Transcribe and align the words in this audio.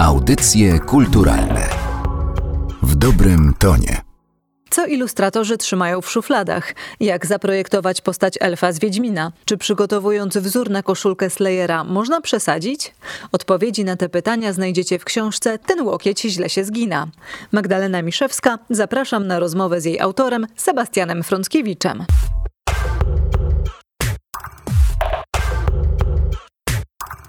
Audycje 0.00 0.78
kulturalne 0.78 1.68
w 2.82 2.94
dobrym 2.94 3.54
tonie. 3.58 4.00
Co 4.70 4.86
ilustratorzy 4.86 5.58
trzymają 5.58 6.00
w 6.00 6.10
szufladach? 6.10 6.74
Jak 7.00 7.26
zaprojektować 7.26 8.00
postać 8.00 8.34
elfa 8.40 8.72
z 8.72 8.78
Wiedźmina? 8.78 9.32
Czy 9.44 9.56
przygotowując 9.56 10.36
wzór 10.36 10.70
na 10.70 10.82
koszulkę 10.82 11.30
Slayera 11.30 11.84
można 11.84 12.20
przesadzić? 12.20 12.94
Odpowiedzi 13.32 13.84
na 13.84 13.96
te 13.96 14.08
pytania 14.08 14.52
znajdziecie 14.52 14.98
w 14.98 15.04
książce 15.04 15.58
Ten 15.58 15.80
łokieć 15.80 16.20
źle 16.20 16.48
się 16.48 16.64
zgina. 16.64 17.06
Magdalena 17.52 18.02
Miszewska, 18.02 18.58
zapraszam 18.70 19.26
na 19.26 19.38
rozmowę 19.38 19.80
z 19.80 19.84
jej 19.84 20.00
autorem 20.00 20.46
Sebastianem 20.56 21.22
Frąckiewiczem. 21.22 22.04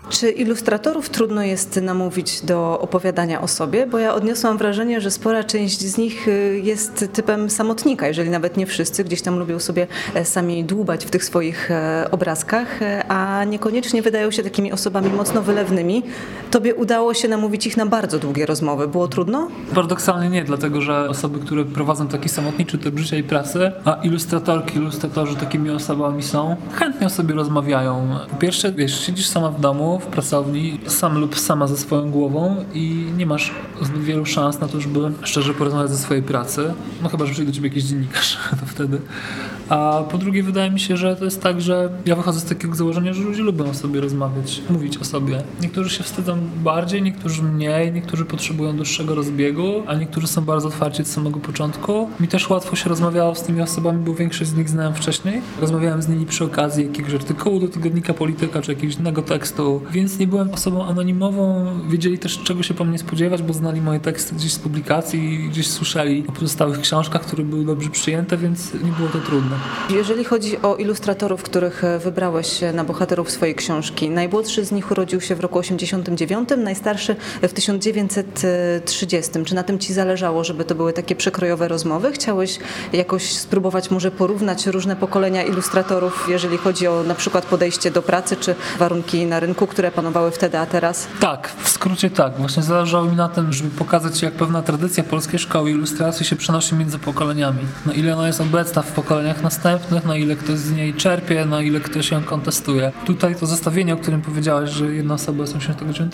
Czy 0.09 0.29
ilustratorów 0.31 1.09
trudno 1.09 1.43
jest 1.43 1.75
namówić 1.81 2.41
do 2.41 2.79
opowiadania 2.81 3.41
o 3.41 3.47
sobie? 3.47 3.87
Bo 3.87 3.97
ja 3.97 4.13
odniosłam 4.13 4.57
wrażenie, 4.57 5.01
że 5.01 5.11
spora 5.11 5.43
część 5.43 5.79
z 5.79 5.97
nich 5.97 6.27
y, 6.27 6.61
jest 6.63 7.05
typem 7.13 7.49
samotnika, 7.49 8.07
jeżeli 8.07 8.29
nawet 8.29 8.57
nie 8.57 8.65
wszyscy 8.65 9.03
gdzieś 9.03 9.21
tam 9.21 9.39
lubią 9.39 9.59
sobie 9.59 9.87
e, 10.13 10.25
sami 10.25 10.63
dłubać 10.63 11.05
w 11.05 11.09
tych 11.09 11.23
swoich 11.23 11.71
e, 11.71 12.07
obrazkach, 12.11 12.81
e, 12.81 13.03
a 13.07 13.43
niekoniecznie 13.43 14.01
wydają 14.01 14.31
się 14.31 14.43
takimi 14.43 14.71
osobami 14.71 15.09
mocno 15.09 15.41
wylewnymi. 15.41 16.03
Tobie 16.51 16.75
udało 16.75 17.13
się 17.13 17.27
namówić 17.27 17.67
ich 17.67 17.77
na 17.77 17.85
bardzo 17.85 18.19
długie 18.19 18.45
rozmowy. 18.45 18.87
Było 18.87 19.07
trudno? 19.07 19.47
Paradoksalnie 19.73 20.29
nie, 20.29 20.43
dlatego 20.43 20.81
że 20.81 21.09
osoby, 21.09 21.39
które 21.39 21.65
prowadzą 21.65 22.07
taki 22.07 22.29
samotniczy 22.29 22.77
typ 22.77 22.99
życia 22.99 23.17
i 23.17 23.23
pracy, 23.23 23.71
a 23.85 23.93
ilustratorki, 24.03 24.77
ilustratorzy 24.77 25.35
takimi 25.35 25.69
osobami 25.69 26.23
są, 26.23 26.55
chętnie 26.73 27.07
o 27.07 27.09
sobie 27.09 27.35
rozmawiają. 27.35 28.07
Po 28.29 28.35
pierwsze, 28.35 28.71
wiesz, 28.71 29.05
siedzisz 29.05 29.27
sama 29.27 29.49
w 29.51 29.61
domu, 29.61 29.98
w 29.99 30.05
pracowni, 30.05 30.79
sam 30.87 31.19
lub 31.19 31.39
sama 31.39 31.67
ze 31.67 31.77
swoją 31.77 32.11
głową 32.11 32.65
i 32.73 33.05
nie 33.17 33.25
masz 33.25 33.51
zbyt 33.81 34.01
wielu 34.01 34.25
szans 34.25 34.59
na 34.59 34.67
to, 34.67 34.81
żeby 34.81 34.99
szczerze 35.23 35.53
porozmawiać 35.53 35.91
ze 35.91 35.97
swojej 35.97 36.23
pracy. 36.23 36.73
No 37.03 37.09
chyba, 37.09 37.25
że 37.25 37.33
przyjdzie 37.33 37.51
do 37.51 37.55
ciebie 37.55 37.69
jakiś 37.69 37.83
dziennikarz, 37.83 38.37
to 38.59 38.65
wtedy. 38.65 39.01
A 39.69 40.03
po 40.11 40.17
drugie, 40.17 40.43
wydaje 40.43 40.71
mi 40.71 40.79
się, 40.79 40.97
że 40.97 41.15
to 41.15 41.25
jest 41.25 41.41
tak, 41.41 41.61
że 41.61 41.89
ja 42.05 42.15
wychodzę 42.15 42.39
z 42.39 42.45
takiego 42.45 42.75
założenia, 42.75 43.13
że 43.13 43.23
ludzie 43.23 43.41
lubią 43.41 43.69
o 43.69 43.73
sobie 43.73 44.01
rozmawiać, 44.01 44.61
mówić 44.69 44.97
o 44.97 45.05
sobie. 45.05 45.43
Niektórzy 45.61 45.89
się 45.89 46.03
wstydzą 46.03 46.37
bardziej, 46.63 47.01
niektórzy 47.01 47.43
mniej, 47.43 47.93
niektórzy 47.93 48.25
potrzebują 48.25 48.75
dłuższego 48.75 49.15
rozbiegu, 49.15 49.83
a 49.87 49.95
niektórzy 49.95 50.27
są 50.27 50.41
bardzo 50.41 50.67
otwarci 50.67 51.01
od 51.01 51.07
samego 51.07 51.39
początku. 51.39 52.09
Mi 52.19 52.27
też 52.27 52.49
łatwo 52.49 52.75
się 52.75 52.89
rozmawiało 52.89 53.35
z 53.35 53.43
tymi 53.43 53.61
osobami, 53.61 54.05
bo 54.05 54.13
większość 54.13 54.49
z 54.49 54.55
nich 54.55 54.69
znałem 54.69 54.93
wcześniej. 54.93 55.41
Rozmawiałem 55.61 56.01
z 56.01 56.07
nimi 56.07 56.25
przy 56.25 56.43
okazji 56.43 56.85
jakiegoś 56.85 57.13
artykułu 57.13 57.59
do 57.59 57.67
tygodnika 57.67 58.13
Polityka 58.13 58.61
czy 58.61 58.73
jakiegoś 58.73 58.95
innego 58.95 59.21
tekstu, 59.21 59.81
więc 59.91 60.19
nie 60.19 60.27
byłem 60.27 60.49
osobą 60.49 60.85
anonimową. 60.85 61.65
Wiedzieli 61.89 62.19
też, 62.19 62.39
czego 62.43 62.63
się 62.63 62.73
po 62.73 62.85
mnie 62.85 62.99
spodziewać, 62.99 63.41
bo 63.41 63.53
znali 63.53 63.81
moje 63.81 63.99
teksty 63.99 64.35
gdzieś 64.35 64.53
z 64.53 64.59
publikacji, 64.59 65.49
gdzieś 65.49 65.67
słyszeli 65.67 66.23
o 66.27 66.31
pozostałych 66.31 66.79
książkach, 66.79 67.21
które 67.21 67.43
były 67.43 67.65
dobrze 67.65 67.89
przyjęte, 67.89 68.37
więc 68.37 68.73
nie 68.73 68.91
było 68.91 69.09
to 69.09 69.19
trudne. 69.19 69.58
Jeżeli 69.89 70.23
chodzi 70.23 70.61
o 70.61 70.75
ilustratorów, 70.75 71.43
których 71.43 71.83
e, 71.83 71.99
wybrałeś 71.99 72.59
na 72.73 72.83
bohaterów 72.83 73.31
swojej 73.31 73.55
książki, 73.55 74.09
najmłodszy 74.09 74.65
z 74.65 74.71
nich 74.71 74.91
urodził 74.91 75.21
się 75.21 75.35
w 75.35 75.39
roku 75.39 75.59
89, 75.59 76.49
najstarszy 76.57 77.15
w 77.41 77.53
1930. 77.53 79.31
Czy 79.45 79.55
na 79.55 79.63
tym 79.63 79.79
ci 79.79 79.93
zależało, 79.93 80.43
żeby 80.43 80.65
to 80.65 80.75
były 80.75 80.93
takie 80.93 81.15
przekrojowe 81.15 81.67
rozmowy? 81.67 82.11
Chciałeś 82.11 82.59
jakoś 82.93 83.31
spróbować 83.31 83.91
może 83.91 84.11
porównać 84.11 84.67
różne 84.67 84.95
pokolenia 84.95 85.43
ilustratorów, 85.43 86.25
jeżeli 86.29 86.57
chodzi 86.57 86.87
o 86.87 87.03
na 87.03 87.15
przykład 87.15 87.45
podejście 87.45 87.91
do 87.91 88.01
pracy, 88.01 88.35
czy 88.35 88.55
warunki 88.79 89.25
na 89.25 89.39
rynku, 89.39 89.67
które 89.67 89.91
panowały 89.91 90.31
wtedy, 90.31 90.57
a 90.57 90.65
teraz? 90.65 91.07
Tak, 91.19 91.51
w 91.63 91.69
skrócie 91.69 92.09
tak. 92.09 92.37
Właśnie 92.37 92.63
zależało 92.63 93.05
mi 93.05 93.15
na 93.15 93.29
tym, 93.29 93.53
żeby 93.53 93.69
pokazać 93.69 94.21
jak 94.21 94.33
pewna 94.33 94.61
tradycja 94.61 95.03
polskiej 95.03 95.39
szkoły 95.39 95.71
ilustracji 95.71 96.25
się 96.25 96.35
przenosi 96.35 96.75
między 96.75 96.99
pokoleniami. 96.99 97.59
Na 97.85 97.93
ile 97.93 98.15
ona 98.15 98.27
jest 98.27 98.41
obecna 98.41 98.81
w 98.81 98.91
pokoleniach 98.91 99.43
następnych, 99.49 100.05
na 100.05 100.17
ile 100.17 100.35
ktoś 100.35 100.59
z 100.59 100.71
niej 100.71 100.93
czerpie, 100.93 101.45
na 101.45 101.61
ile 101.61 101.79
ktoś 101.79 102.11
ją 102.11 102.23
kontestuje. 102.23 102.91
Tutaj 103.05 103.35
to 103.35 103.45
zestawienie, 103.45 103.93
o 103.93 103.97
którym 103.97 104.21
powiedziałeś, 104.21 104.69
że 104.69 104.85
jedna 104.85 105.13
osoba 105.13 105.45
z 105.45 105.55
89, 105.55 106.13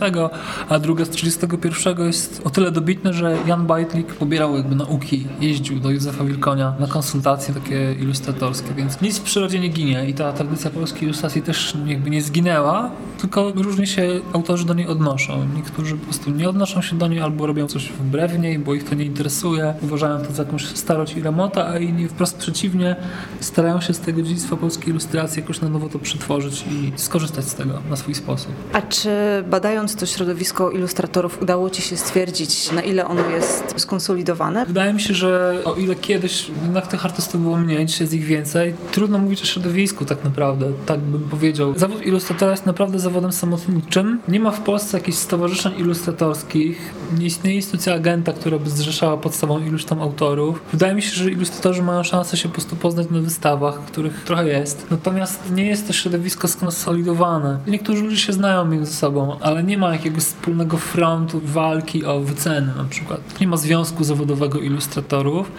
a 0.69 0.79
druga 0.79 1.05
z 1.05 1.09
31 1.09 2.07
jest 2.07 2.41
o 2.43 2.49
tyle 2.49 2.71
dobitne, 2.71 3.13
że 3.13 3.37
Jan 3.47 3.67
Bajtlik 3.67 4.13
pobierał 4.13 4.55
jakby 4.55 4.75
nauki, 4.75 5.27
jeździł 5.39 5.79
do 5.79 5.91
Józefa 5.91 6.23
Wilkonia 6.23 6.73
na 6.79 6.87
konsultacje 6.87 7.53
takie 7.53 7.93
ilustratorskie, 7.93 8.73
więc 8.73 9.01
nic 9.01 9.19
w 9.19 9.21
przyrodzie 9.21 9.59
nie 9.59 9.69
ginie 9.69 10.09
i 10.09 10.13
ta 10.13 10.33
tradycja 10.33 10.69
polskiej 10.69 11.03
ilustracji 11.03 11.41
też 11.41 11.77
jakby 11.85 12.09
nie 12.09 12.21
zginęła, 12.21 12.91
tylko 13.21 13.51
różnie 13.51 13.87
się 13.87 14.19
autorzy 14.33 14.65
do 14.65 14.73
niej 14.73 14.87
odnoszą. 14.87 15.47
Niektórzy 15.55 15.97
po 15.97 16.03
prostu 16.03 16.31
nie 16.31 16.49
odnoszą 16.49 16.81
się 16.81 16.97
do 16.97 17.07
niej 17.07 17.19
albo 17.19 17.47
robią 17.47 17.67
coś 17.67 17.89
wbrew 17.89 18.39
niej, 18.39 18.59
bo 18.59 18.73
ich 18.73 18.83
to 18.83 18.95
nie 18.95 19.05
interesuje, 19.05 19.73
uważają 19.81 20.19
to 20.25 20.33
za 20.33 20.43
jakąś 20.43 20.65
starość 20.65 21.15
i 21.15 21.21
remota, 21.21 21.67
a 21.67 21.79
inni 21.79 22.07
wprost 22.07 22.37
przeciwnie, 22.37 22.95
starają 23.39 23.81
się 23.81 23.93
z 23.93 23.99
tego 23.99 24.21
dziedzictwa 24.21 24.55
polskiej 24.55 24.89
ilustracji 24.89 25.41
jakoś 25.41 25.61
na 25.61 25.69
nowo 25.69 25.89
to 25.89 25.99
przetworzyć 25.99 26.65
i 26.71 26.91
skorzystać 26.95 27.45
z 27.45 27.55
tego 27.55 27.81
na 27.89 27.95
swój 27.95 28.15
sposób. 28.15 28.51
A 28.73 28.81
czy 28.81 29.09
badając 29.49 29.95
to 29.95 30.05
środowisko 30.05 30.71
ilustratorów 30.71 31.41
udało 31.41 31.69
Ci 31.69 31.81
się 31.81 31.97
stwierdzić, 31.97 32.71
na 32.71 32.81
ile 32.81 33.07
ono 33.07 33.29
jest 33.29 33.73
skonsolidowane? 33.77 34.65
Wydaje 34.65 34.93
mi 34.93 35.01
się, 35.01 35.13
że 35.13 35.61
o 35.65 35.73
ile 35.73 35.95
kiedyś 35.95 36.51
jednak 36.63 36.87
tych 36.87 37.05
artystów 37.05 37.41
było 37.41 37.57
mniej, 37.57 37.85
dzisiaj 37.85 38.05
jest 38.05 38.13
ich 38.13 38.25
więcej, 38.25 38.73
trudno 38.91 39.17
mówić 39.17 39.41
o 39.41 39.45
środowisku 39.45 40.05
tak 40.05 40.23
naprawdę, 40.23 40.71
tak 40.85 40.99
bym 40.99 41.21
powiedział. 41.21 41.73
Zawód 41.77 42.05
ilustratora 42.05 42.51
jest 42.51 42.65
naprawdę 42.65 42.99
zawodem 42.99 43.31
samotniczym. 43.31 44.19
Nie 44.27 44.39
ma 44.39 44.51
w 44.51 44.61
Polsce 44.61 44.97
jakichś 44.97 45.17
stowarzyszeń 45.17 45.73
ilustratorskich, 45.77 46.93
nie 47.19 47.25
istnieje 47.25 47.55
instytucja 47.55 47.93
agenta, 47.93 48.33
która 48.33 48.59
by 48.59 48.69
zrzeszała 48.69 49.17
pod 49.17 49.35
sobą 49.35 49.59
iluś 49.59 49.85
tam 49.85 50.01
autorów. 50.01 50.61
Wydaje 50.71 50.95
mi 50.95 51.01
się, 51.01 51.11
że 51.11 51.31
ilustratorzy 51.31 51.81
mają 51.81 52.03
szansę 52.03 52.37
się 52.37 52.49
po 52.49 52.53
prostu 52.53 52.75
poznać 52.75 53.04
na 53.11 53.19
wystawach, 53.19 53.85
których 53.85 54.23
trochę 54.23 54.47
jest. 54.47 54.85
Natomiast 54.91 55.51
nie 55.51 55.65
jest 55.65 55.87
to 55.87 55.93
środowisko 55.93 56.47
skonsolidowane. 56.47 57.59
Niektórzy 57.67 58.03
ludzie 58.03 58.17
się 58.17 58.33
znają 58.33 58.65
między 58.65 58.93
sobą, 58.93 59.39
ale 59.39 59.63
nie 59.63 59.77
ma 59.77 59.93
jakiegoś 59.93 60.23
wspólnego 60.23 60.77
frontu 60.77 61.41
walki 61.43 62.05
o 62.05 62.19
wyceny 62.19 62.71
na 62.77 62.83
przykład. 62.83 63.39
Nie 63.41 63.47
ma 63.47 63.57
związku 63.57 64.03
zawodowego 64.03 64.59
ilustratorów, 64.59 65.51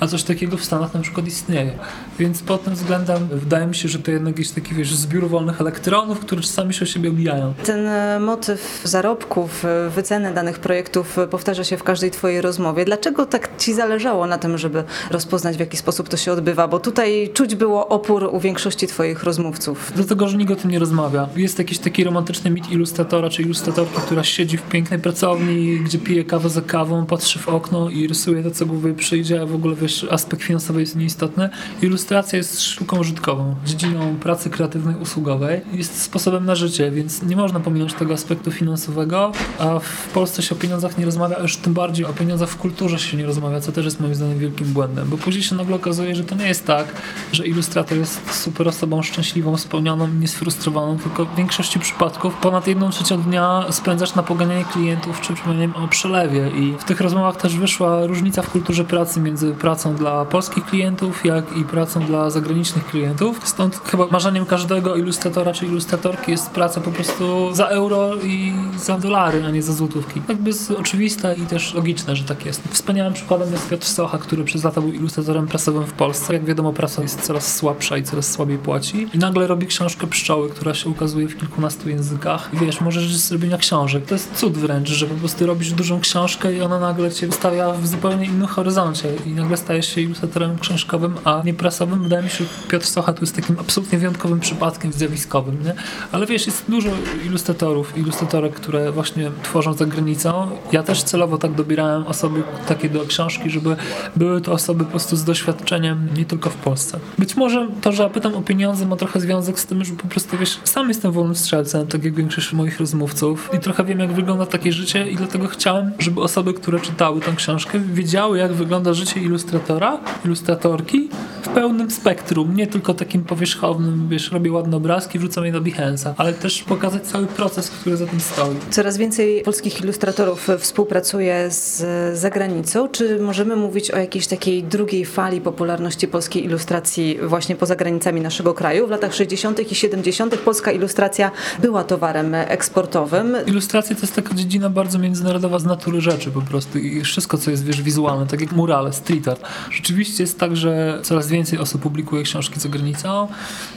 a 0.00 0.06
coś 0.06 0.22
takiego 0.22 0.56
w 0.56 0.64
Stanach 0.64 0.94
na 0.94 1.00
przykład 1.00 1.26
istnieje. 1.26 1.78
Więc 2.18 2.42
pod 2.42 2.64
tym 2.64 2.74
względem 2.74 3.28
wydaje 3.28 3.66
mi 3.66 3.74
się, 3.74 3.88
że 3.88 3.98
to 3.98 4.10
jednak 4.10 4.38
jest 4.38 4.54
taki 4.54 4.74
wiesz, 4.74 4.94
zbiór 4.94 5.28
wolnych 5.28 5.60
elektronów, 5.60 6.20
które 6.20 6.42
czasami 6.42 6.74
się 6.74 6.82
o 6.82 6.86
siebie 6.86 7.10
obijają. 7.10 7.54
Ten 7.64 7.86
e, 7.86 8.20
motyw 8.20 8.80
zarobków, 8.84 9.64
e, 9.64 9.90
wyceny 9.90 10.34
danych 10.34 10.58
projektów 10.58 11.18
e, 11.18 11.26
powtarza 11.26 11.64
się 11.64 11.76
w 11.76 11.82
każdej 11.82 12.10
twojej 12.10 12.40
rozmowie. 12.40 12.84
Dlaczego 12.84 13.26
tak 13.26 13.48
ci 13.58 13.74
zależało 13.74 14.26
na 14.26 14.38
tym, 14.38 14.58
żeby 14.58 14.84
rozpoznać 15.10 15.56
w 15.56 15.60
jaki 15.60 15.76
sposób 15.76 16.08
to 16.08 16.16
się 16.16 16.32
odbywa? 16.32 16.68
Bo 16.68 16.80
tutaj 16.94 17.30
czuć 17.34 17.54
było 17.54 17.88
opór 17.88 18.28
u 18.32 18.40
większości 18.40 18.86
twoich 18.86 19.22
rozmówców. 19.22 19.92
Dlatego, 19.96 20.28
że 20.28 20.36
nikt 20.36 20.52
o 20.52 20.56
tym 20.56 20.70
nie 20.70 20.78
rozmawia. 20.78 21.28
Jest 21.36 21.58
jakiś 21.58 21.78
taki 21.78 22.04
romantyczny 22.04 22.50
mit 22.50 22.72
ilustratora 22.72 23.30
czy 23.30 23.42
ilustratorki, 23.42 23.96
która 23.96 24.24
siedzi 24.24 24.56
w 24.56 24.62
pięknej 24.62 24.98
pracowni, 24.98 25.80
gdzie 25.80 25.98
pije 25.98 26.24
kawę 26.24 26.48
za 26.48 26.60
kawą, 26.60 27.06
patrzy 27.06 27.38
w 27.38 27.48
okno 27.48 27.90
i 27.90 28.06
rysuje 28.06 28.42
to, 28.42 28.50
co 28.50 28.66
głowie 28.66 28.94
przyjdzie, 28.94 29.42
a 29.42 29.46
w 29.46 29.54
ogóle 29.54 29.74
wiesz, 29.74 30.06
aspekt 30.10 30.42
finansowy 30.42 30.80
jest 30.80 30.96
nieistotny. 30.96 31.48
Ilustracja 31.82 32.36
jest 32.36 32.62
sztuką 32.62 32.98
użytkową, 32.98 33.54
dziedziną 33.66 34.16
pracy 34.16 34.50
kreatywnej, 34.50 34.96
usługowej. 34.96 35.60
Jest 35.72 36.02
sposobem 36.02 36.44
na 36.44 36.54
życie, 36.54 36.90
więc 36.90 37.22
nie 37.22 37.36
można 37.36 37.60
pominąć 37.60 37.94
tego 37.94 38.14
aspektu 38.14 38.50
finansowego, 38.50 39.32
a 39.58 39.78
w 39.78 40.08
Polsce 40.08 40.42
się 40.42 40.54
o 40.54 40.58
pieniądzach 40.58 40.98
nie 40.98 41.04
rozmawia, 41.04 41.38
już 41.38 41.56
tym 41.56 41.74
bardziej 41.74 42.06
o 42.06 42.12
pieniądzach 42.12 42.48
w 42.48 42.56
kulturze 42.56 42.98
się 42.98 43.16
nie 43.16 43.26
rozmawia, 43.26 43.60
co 43.60 43.72
też 43.72 43.84
jest 43.84 44.00
moim 44.00 44.14
zdaniem 44.14 44.38
wielkim 44.38 44.66
błędem, 44.66 45.08
bo 45.08 45.18
później 45.18 45.42
się 45.42 45.56
nagle 45.56 45.76
okazuje, 45.76 46.14
że 46.14 46.24
to 46.24 46.34
nie 46.34 46.48
jest 46.48 46.66
tak, 46.66 46.83
że 47.32 47.46
ilustrator 47.46 47.98
jest 47.98 48.34
super 48.34 48.68
osobą 48.68 49.02
szczęśliwą, 49.02 49.56
spełnioną, 49.56 50.08
niesfrustrowaną, 50.08 50.98
tylko 50.98 51.24
w 51.24 51.36
większości 51.36 51.78
przypadków 51.78 52.34
ponad 52.34 52.66
jedną 52.66 52.90
trzecią 52.90 53.22
dnia 53.22 53.64
spędzasz 53.70 54.14
na 54.14 54.22
poganianie 54.22 54.64
klientów 54.64 55.20
czy 55.20 55.34
przypominaniem 55.34 55.76
o 55.76 55.88
przelewie 55.88 56.50
i 56.50 56.74
w 56.78 56.84
tych 56.84 57.00
rozmowach 57.00 57.36
też 57.36 57.56
wyszła 57.56 58.06
różnica 58.06 58.42
w 58.42 58.50
kulturze 58.50 58.84
pracy 58.84 59.20
między 59.20 59.52
pracą 59.52 59.94
dla 59.94 60.24
polskich 60.24 60.64
klientów, 60.64 61.24
jak 61.24 61.56
i 61.56 61.64
pracą 61.64 62.00
dla 62.00 62.30
zagranicznych 62.30 62.86
klientów. 62.86 63.40
Stąd 63.44 63.80
chyba 63.84 64.06
marzeniem 64.06 64.46
każdego 64.46 64.96
ilustratora 64.96 65.52
czy 65.52 65.66
ilustratorki 65.66 66.30
jest 66.30 66.50
praca 66.50 66.80
po 66.80 66.90
prostu 66.90 67.54
za 67.54 67.66
euro 67.66 68.16
i 68.16 68.52
za 68.78 68.98
dolary, 68.98 69.44
a 69.46 69.50
nie 69.50 69.62
za 69.62 69.72
złotówki. 69.72 70.22
Jakby 70.28 70.50
jest 70.50 70.70
oczywiste 70.70 71.34
i 71.34 71.46
też 71.46 71.74
logiczne, 71.74 72.16
że 72.16 72.24
tak 72.24 72.46
jest. 72.46 72.62
Wspaniałym 72.70 73.12
przykładem 73.14 73.52
jest 73.52 73.68
Piotr 73.68 73.86
Socha, 73.86 74.18
który 74.18 74.44
przez 74.44 74.64
lata 74.64 74.80
był 74.80 74.92
ilustratorem 74.92 75.46
prasowym 75.46 75.86
w 75.86 75.92
Polsce. 75.92 76.32
Jak 76.32 76.44
wiadomo, 76.44 76.72
prasa 76.74 77.02
jest 77.02 77.20
coraz 77.20 77.56
słabsza 77.56 77.96
i 77.96 78.02
coraz 78.02 78.32
słabiej 78.32 78.58
płaci. 78.58 79.08
I 79.14 79.18
nagle 79.18 79.46
robi 79.46 79.66
książkę 79.66 80.06
Pszczoły, 80.06 80.50
która 80.50 80.74
się 80.74 80.90
ukazuje 80.90 81.28
w 81.28 81.38
kilkunastu 81.38 81.88
językach. 81.88 82.50
I 82.52 82.56
wiesz, 82.56 82.80
możesz 82.80 83.16
z 83.16 83.32
robienia 83.32 83.58
książek. 83.58 84.06
To 84.06 84.14
jest 84.14 84.34
cud 84.34 84.58
wręcz, 84.58 84.88
że 84.88 85.06
po 85.06 85.14
prostu 85.14 85.46
robisz 85.46 85.72
dużą 85.72 86.00
książkę 86.00 86.54
i 86.54 86.60
ona 86.60 86.80
nagle 86.80 87.12
cię 87.12 87.32
stawia 87.32 87.72
w 87.72 87.86
zupełnie 87.86 88.26
innym 88.26 88.46
horyzoncie 88.46 89.08
i 89.26 89.30
nagle 89.30 89.56
stajesz 89.56 89.94
się 89.94 90.00
ilustratorem 90.00 90.58
książkowym, 90.58 91.14
a 91.24 91.42
nie 91.44 91.54
prasowym. 91.54 92.02
Wydaje 92.02 92.22
mi 92.22 92.30
się, 92.30 92.44
że 92.44 92.50
Piotr 92.68 92.86
Socha 92.86 93.12
tu 93.12 93.20
jest 93.20 93.36
takim 93.36 93.56
absolutnie 93.60 93.98
wyjątkowym 93.98 94.40
przypadkiem 94.40 94.92
zjawiskowym, 94.92 95.64
nie? 95.64 95.74
Ale 96.12 96.26
wiesz, 96.26 96.46
jest 96.46 96.64
dużo 96.68 96.90
ilustratorów, 97.26 97.98
ilustratorek, 97.98 98.54
które 98.54 98.92
właśnie 98.92 99.30
tworzą 99.42 99.74
za 99.74 99.86
granicą. 99.86 100.50
Ja 100.72 100.82
też 100.82 101.02
celowo 101.02 101.38
tak 101.38 101.54
dobierałem 101.54 102.06
osoby 102.06 102.42
takie 102.66 102.88
do 102.88 103.06
książki, 103.06 103.50
żeby 103.50 103.76
były 104.16 104.40
to 104.40 104.52
osoby 104.52 104.84
po 104.84 104.90
prostu 104.90 105.16
z 105.16 105.24
doświadczeniem 105.24 106.08
nie 106.16 106.24
tylko 106.24 106.50
w 106.50 106.54
Polsce. 106.64 106.98
Być 107.18 107.36
może 107.36 107.68
to, 107.82 107.92
że 107.92 108.10
pytam 108.10 108.34
o 108.34 108.42
pieniądze 108.42 108.86
ma 108.86 108.96
trochę 108.96 109.20
związek 109.20 109.58
z 109.58 109.66
tym, 109.66 109.84
że 109.84 109.94
po 109.94 110.08
prostu 110.08 110.38
wiesz, 110.38 110.60
sam 110.64 110.88
jestem 110.88 111.12
wolnym 111.12 111.34
strzelcem, 111.34 111.86
tak 111.86 112.04
jak 112.04 112.14
większość 112.14 112.52
moich 112.52 112.80
rozmówców 112.80 113.50
i 113.52 113.58
trochę 113.58 113.84
wiem, 113.84 113.98
jak 113.98 114.12
wygląda 114.12 114.46
takie 114.46 114.72
życie 114.72 115.10
i 115.10 115.16
dlatego 115.16 115.48
chciałem, 115.48 115.92
żeby 115.98 116.20
osoby, 116.20 116.54
które 116.54 116.80
czytały 116.80 117.20
tę 117.20 117.32
książkę, 117.36 117.78
wiedziały, 117.78 118.38
jak 118.38 118.52
wygląda 118.52 118.92
życie 118.92 119.20
ilustratora, 119.20 119.98
ilustratorki 120.24 121.08
w 121.44 121.48
pełnym 121.48 121.90
spektrum, 121.90 122.56
nie 122.56 122.66
tylko 122.66 122.94
takim 122.94 123.24
powierzchownym, 123.24 124.08
wiesz, 124.08 124.32
robię 124.32 124.52
ładne 124.52 124.76
obrazki, 124.76 125.18
wrzucam 125.18 125.44
je 125.44 125.52
na 125.52 125.60
Behance'a, 125.60 126.14
ale 126.16 126.32
też 126.32 126.62
pokazać 126.62 127.02
cały 127.02 127.26
proces, 127.26 127.70
który 127.70 127.96
za 127.96 128.06
tym 128.06 128.20
stoi. 128.20 128.56
Coraz 128.70 128.96
więcej 128.96 129.42
polskich 129.42 129.80
ilustratorów 129.80 130.48
współpracuje 130.58 131.50
z 131.50 131.84
zagranicą. 132.18 132.88
Czy 132.88 133.18
możemy 133.18 133.56
mówić 133.56 133.90
o 133.90 133.98
jakiejś 133.98 134.26
takiej 134.26 134.62
drugiej 134.62 135.04
fali 135.04 135.40
popularności 135.40 136.08
polskiej 136.08 136.44
ilustracji 136.44 137.18
właśnie 137.22 137.56
poza 137.56 137.76
granicami 137.76 138.20
naszego 138.20 138.54
kraju? 138.54 138.86
W 138.86 138.90
latach 138.90 139.14
60. 139.14 139.72
i 139.72 139.74
70. 139.74 140.36
polska 140.36 140.72
ilustracja 140.72 141.30
była 141.58 141.84
towarem 141.84 142.34
eksportowym. 142.34 143.36
Ilustracja 143.46 143.96
to 143.96 144.02
jest 144.02 144.14
taka 144.14 144.34
dziedzina 144.34 144.70
bardzo 144.70 144.98
międzynarodowa 144.98 145.58
z 145.58 145.64
natury 145.64 146.00
rzeczy 146.00 146.30
po 146.30 146.42
prostu 146.42 146.78
i 146.78 147.00
wszystko, 147.00 147.38
co 147.38 147.50
jest, 147.50 147.64
wiesz, 147.64 147.82
wizualne, 147.82 148.26
tak 148.26 148.40
jak 148.40 148.52
murale, 148.52 148.92
street 148.92 149.28
art. 149.28 149.42
Rzeczywiście 149.70 150.22
jest 150.22 150.38
tak, 150.38 150.56
że 150.56 151.00
coraz 151.02 151.28
więcej 151.28 151.33
osób 151.60 151.82
publikuje 151.82 152.22
książki 152.22 152.60
za 152.60 152.68
granicą. 152.68 153.28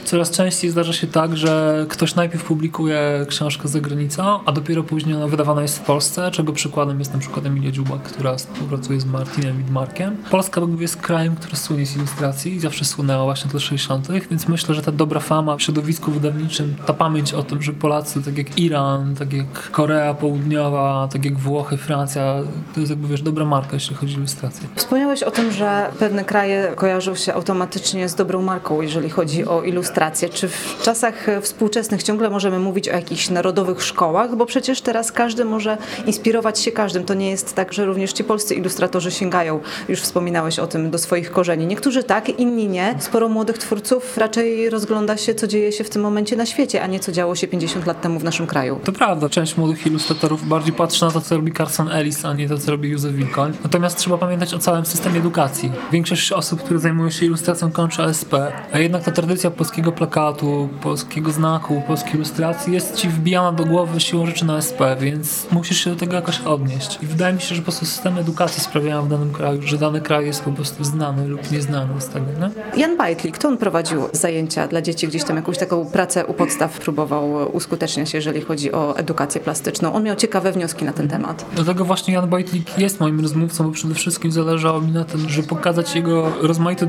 Coraz 0.04 0.30
częściej 0.30 0.70
zdarza 0.70 0.92
się 0.92 1.06
tak, 1.06 1.36
że 1.36 1.86
ktoś 1.88 2.14
najpierw 2.14 2.44
publikuje 2.44 3.26
książkę 3.28 3.68
za 3.68 3.80
granicą, 3.80 4.40
a 4.44 4.52
dopiero 4.52 4.82
później 4.82 5.16
ona 5.16 5.26
wydawana 5.26 5.62
jest 5.62 5.78
w 5.78 5.80
Polsce, 5.80 6.30
czego 6.30 6.52
przykładem 6.52 6.98
jest 6.98 7.12
na 7.12 7.18
przykład 7.18 7.46
Emilia 7.46 7.70
Dziubak, 7.70 8.02
która 8.02 8.36
współpracuje 8.36 9.00
z 9.00 9.04
Martinem 9.04 9.56
Widmarkiem. 9.56 10.16
Polska 10.30 10.60
jest 10.78 10.96
krajem, 10.96 11.36
który 11.36 11.56
słynie 11.56 11.86
z 11.86 11.96
ilustracji 11.96 12.54
i 12.54 12.60
zawsze 12.60 12.84
słynęła 12.84 13.24
właśnie 13.24 13.50
do 13.50 13.60
60., 13.60 14.08
więc 14.30 14.48
myślę, 14.48 14.74
że 14.74 14.82
ta 14.82 14.92
dobra 14.92 15.20
fama 15.20 15.56
w 15.56 15.62
środowisku 15.62 16.10
wydawniczym, 16.10 16.74
ta 16.86 16.92
pamięć 16.92 17.34
o 17.34 17.42
tym, 17.42 17.62
że 17.62 17.72
Polacy, 17.72 18.22
tak 18.22 18.38
jak 18.38 18.58
Iran, 18.58 19.14
tak 19.14 19.32
jak 19.32 19.70
Korea 19.70 20.14
Południowa, 20.14 21.08
tak 21.12 21.24
jak 21.24 21.38
Włochy, 21.38 21.76
Francja, 21.76 22.34
to 22.74 22.80
jest 22.80 22.90
jakby, 22.90 23.08
wiesz, 23.08 23.22
dobra 23.22 23.44
marka, 23.44 23.76
jeśli 23.76 23.96
chodzi 23.96 24.14
o 24.14 24.18
ilustrację. 24.18 24.68
Wspomniałeś 24.74 25.22
o 25.22 25.30
tym, 25.30 25.52
że 25.52 25.90
pewne 25.98 26.24
kraje 26.24 26.72
kojarzą 26.76 27.14
się 27.14 27.34
automatycznie 27.48 28.08
z 28.08 28.14
dobrą 28.14 28.42
marką, 28.42 28.80
jeżeli 28.80 29.10
chodzi 29.10 29.44
o 29.44 29.62
ilustrację. 29.62 30.28
Czy 30.28 30.48
w 30.48 30.78
czasach 30.82 31.26
współczesnych 31.42 32.02
ciągle 32.02 32.30
możemy 32.30 32.58
mówić 32.58 32.88
o 32.88 32.92
jakichś 32.92 33.30
narodowych 33.30 33.82
szkołach? 33.82 34.36
Bo 34.36 34.46
przecież 34.46 34.80
teraz 34.80 35.12
każdy 35.12 35.44
może 35.44 35.78
inspirować 36.06 36.60
się 36.60 36.72
każdym. 36.72 37.04
To 37.04 37.14
nie 37.14 37.30
jest 37.30 37.54
tak, 37.54 37.72
że 37.72 37.84
również 37.84 38.12
ci 38.12 38.24
polscy 38.24 38.54
ilustratorzy 38.54 39.10
sięgają, 39.10 39.60
już 39.88 40.00
wspominałeś 40.00 40.58
o 40.58 40.66
tym, 40.66 40.90
do 40.90 40.98
swoich 40.98 41.30
korzeni. 41.30 41.66
Niektórzy 41.66 42.02
tak, 42.02 42.28
inni 42.28 42.68
nie. 42.68 42.94
Sporo 42.98 43.28
młodych 43.28 43.58
twórców 43.58 44.18
raczej 44.18 44.70
rozgląda 44.70 45.16
się, 45.16 45.34
co 45.34 45.46
dzieje 45.46 45.72
się 45.72 45.84
w 45.84 45.90
tym 45.90 46.02
momencie 46.02 46.36
na 46.36 46.46
świecie, 46.46 46.82
a 46.82 46.86
nie 46.86 47.00
co 47.00 47.12
działo 47.12 47.34
się 47.34 47.48
50 47.48 47.86
lat 47.86 48.00
temu 48.00 48.18
w 48.18 48.24
naszym 48.24 48.46
kraju. 48.46 48.80
To 48.84 48.92
prawda, 48.92 49.28
część 49.28 49.56
młodych 49.56 49.86
ilustratorów 49.86 50.48
bardziej 50.48 50.72
patrzy 50.72 51.04
na 51.04 51.10
to, 51.10 51.20
co 51.20 51.36
robi 51.36 51.52
Carson 51.52 51.88
Ellis, 51.92 52.24
a 52.24 52.34
nie 52.34 52.48
to, 52.48 52.58
co 52.58 52.70
robi 52.70 52.88
Józef 52.88 53.12
Wilkoń. 53.12 53.52
Natomiast 53.62 53.96
trzeba 53.96 54.18
pamiętać 54.18 54.54
o 54.54 54.58
całym 54.58 54.86
systemie 54.86 55.18
edukacji. 55.18 55.72
Większość 55.92 56.32
osób, 56.32 56.62
które 56.62 56.78
zajmują 56.78 57.10
się 57.10 57.26
ilustracją 57.26 57.37
kończy 57.72 58.02
ASP, 58.02 58.34
a 58.72 58.78
jednak 58.78 59.04
ta 59.04 59.10
tradycja 59.10 59.50
polskiego 59.50 59.92
plakatu, 59.92 60.68
polskiego 60.82 61.30
znaku, 61.30 61.82
polskiej 61.86 62.14
ilustracji 62.14 62.72
jest 62.72 62.96
ci 62.96 63.08
wbijana 63.08 63.52
do 63.52 63.64
głowy 63.64 64.00
siłą 64.00 64.26
rzeczy 64.26 64.44
na 64.44 64.56
ASP, 64.56 64.80
więc 65.00 65.46
musisz 65.50 65.84
się 65.84 65.90
do 65.90 65.96
tego 65.96 66.14
jakoś 66.14 66.40
odnieść. 66.40 66.98
I 67.02 67.06
wydaje 67.06 67.34
mi 67.34 67.40
się, 67.40 67.54
że 67.54 67.60
po 67.60 67.64
prostu 67.64 67.86
systemy 67.86 68.20
edukacji 68.20 68.62
sprawiają 68.62 69.02
w 69.02 69.08
danym 69.08 69.32
kraju, 69.32 69.62
że 69.62 69.78
dany 69.78 70.00
kraj 70.00 70.26
jest 70.26 70.42
po 70.42 70.52
prostu 70.52 70.84
znany 70.84 71.28
lub 71.28 71.50
nieznany 71.50 72.00
z 72.00 72.08
tego, 72.08 72.26
nie? 72.26 72.80
Jan 72.80 72.96
Bajtlik, 72.96 73.34
kto 73.34 73.48
on 73.48 73.58
prowadził 73.58 74.02
zajęcia 74.12 74.68
dla 74.68 74.82
dzieci, 74.82 75.08
gdzieś 75.08 75.24
tam 75.24 75.36
jakąś 75.36 75.58
taką 75.58 75.86
pracę 75.86 76.26
u 76.26 76.34
podstaw 76.34 76.80
próbował 76.80 77.56
uskuteczniać, 77.56 78.14
jeżeli 78.14 78.40
chodzi 78.40 78.72
o 78.72 78.96
edukację 78.96 79.40
plastyczną. 79.40 79.92
On 79.92 80.02
miał 80.02 80.16
ciekawe 80.16 80.52
wnioski 80.52 80.84
na 80.84 80.92
ten 80.92 81.08
temat. 81.08 81.46
Dlatego 81.54 81.84
właśnie 81.84 82.14
Jan 82.14 82.28
Bajtlik 82.28 82.78
jest 82.78 83.00
moim 83.00 83.20
rozmówcą, 83.20 83.64
bo 83.64 83.70
przede 83.70 83.94
wszystkim 83.94 84.32
zależało 84.32 84.80
mi 84.80 84.92
na 84.92 85.04
tym, 85.04 85.28
żeby 85.28 85.48
pokazać 85.48 85.94
jego 85.94 86.32
rozmaite 86.42 86.86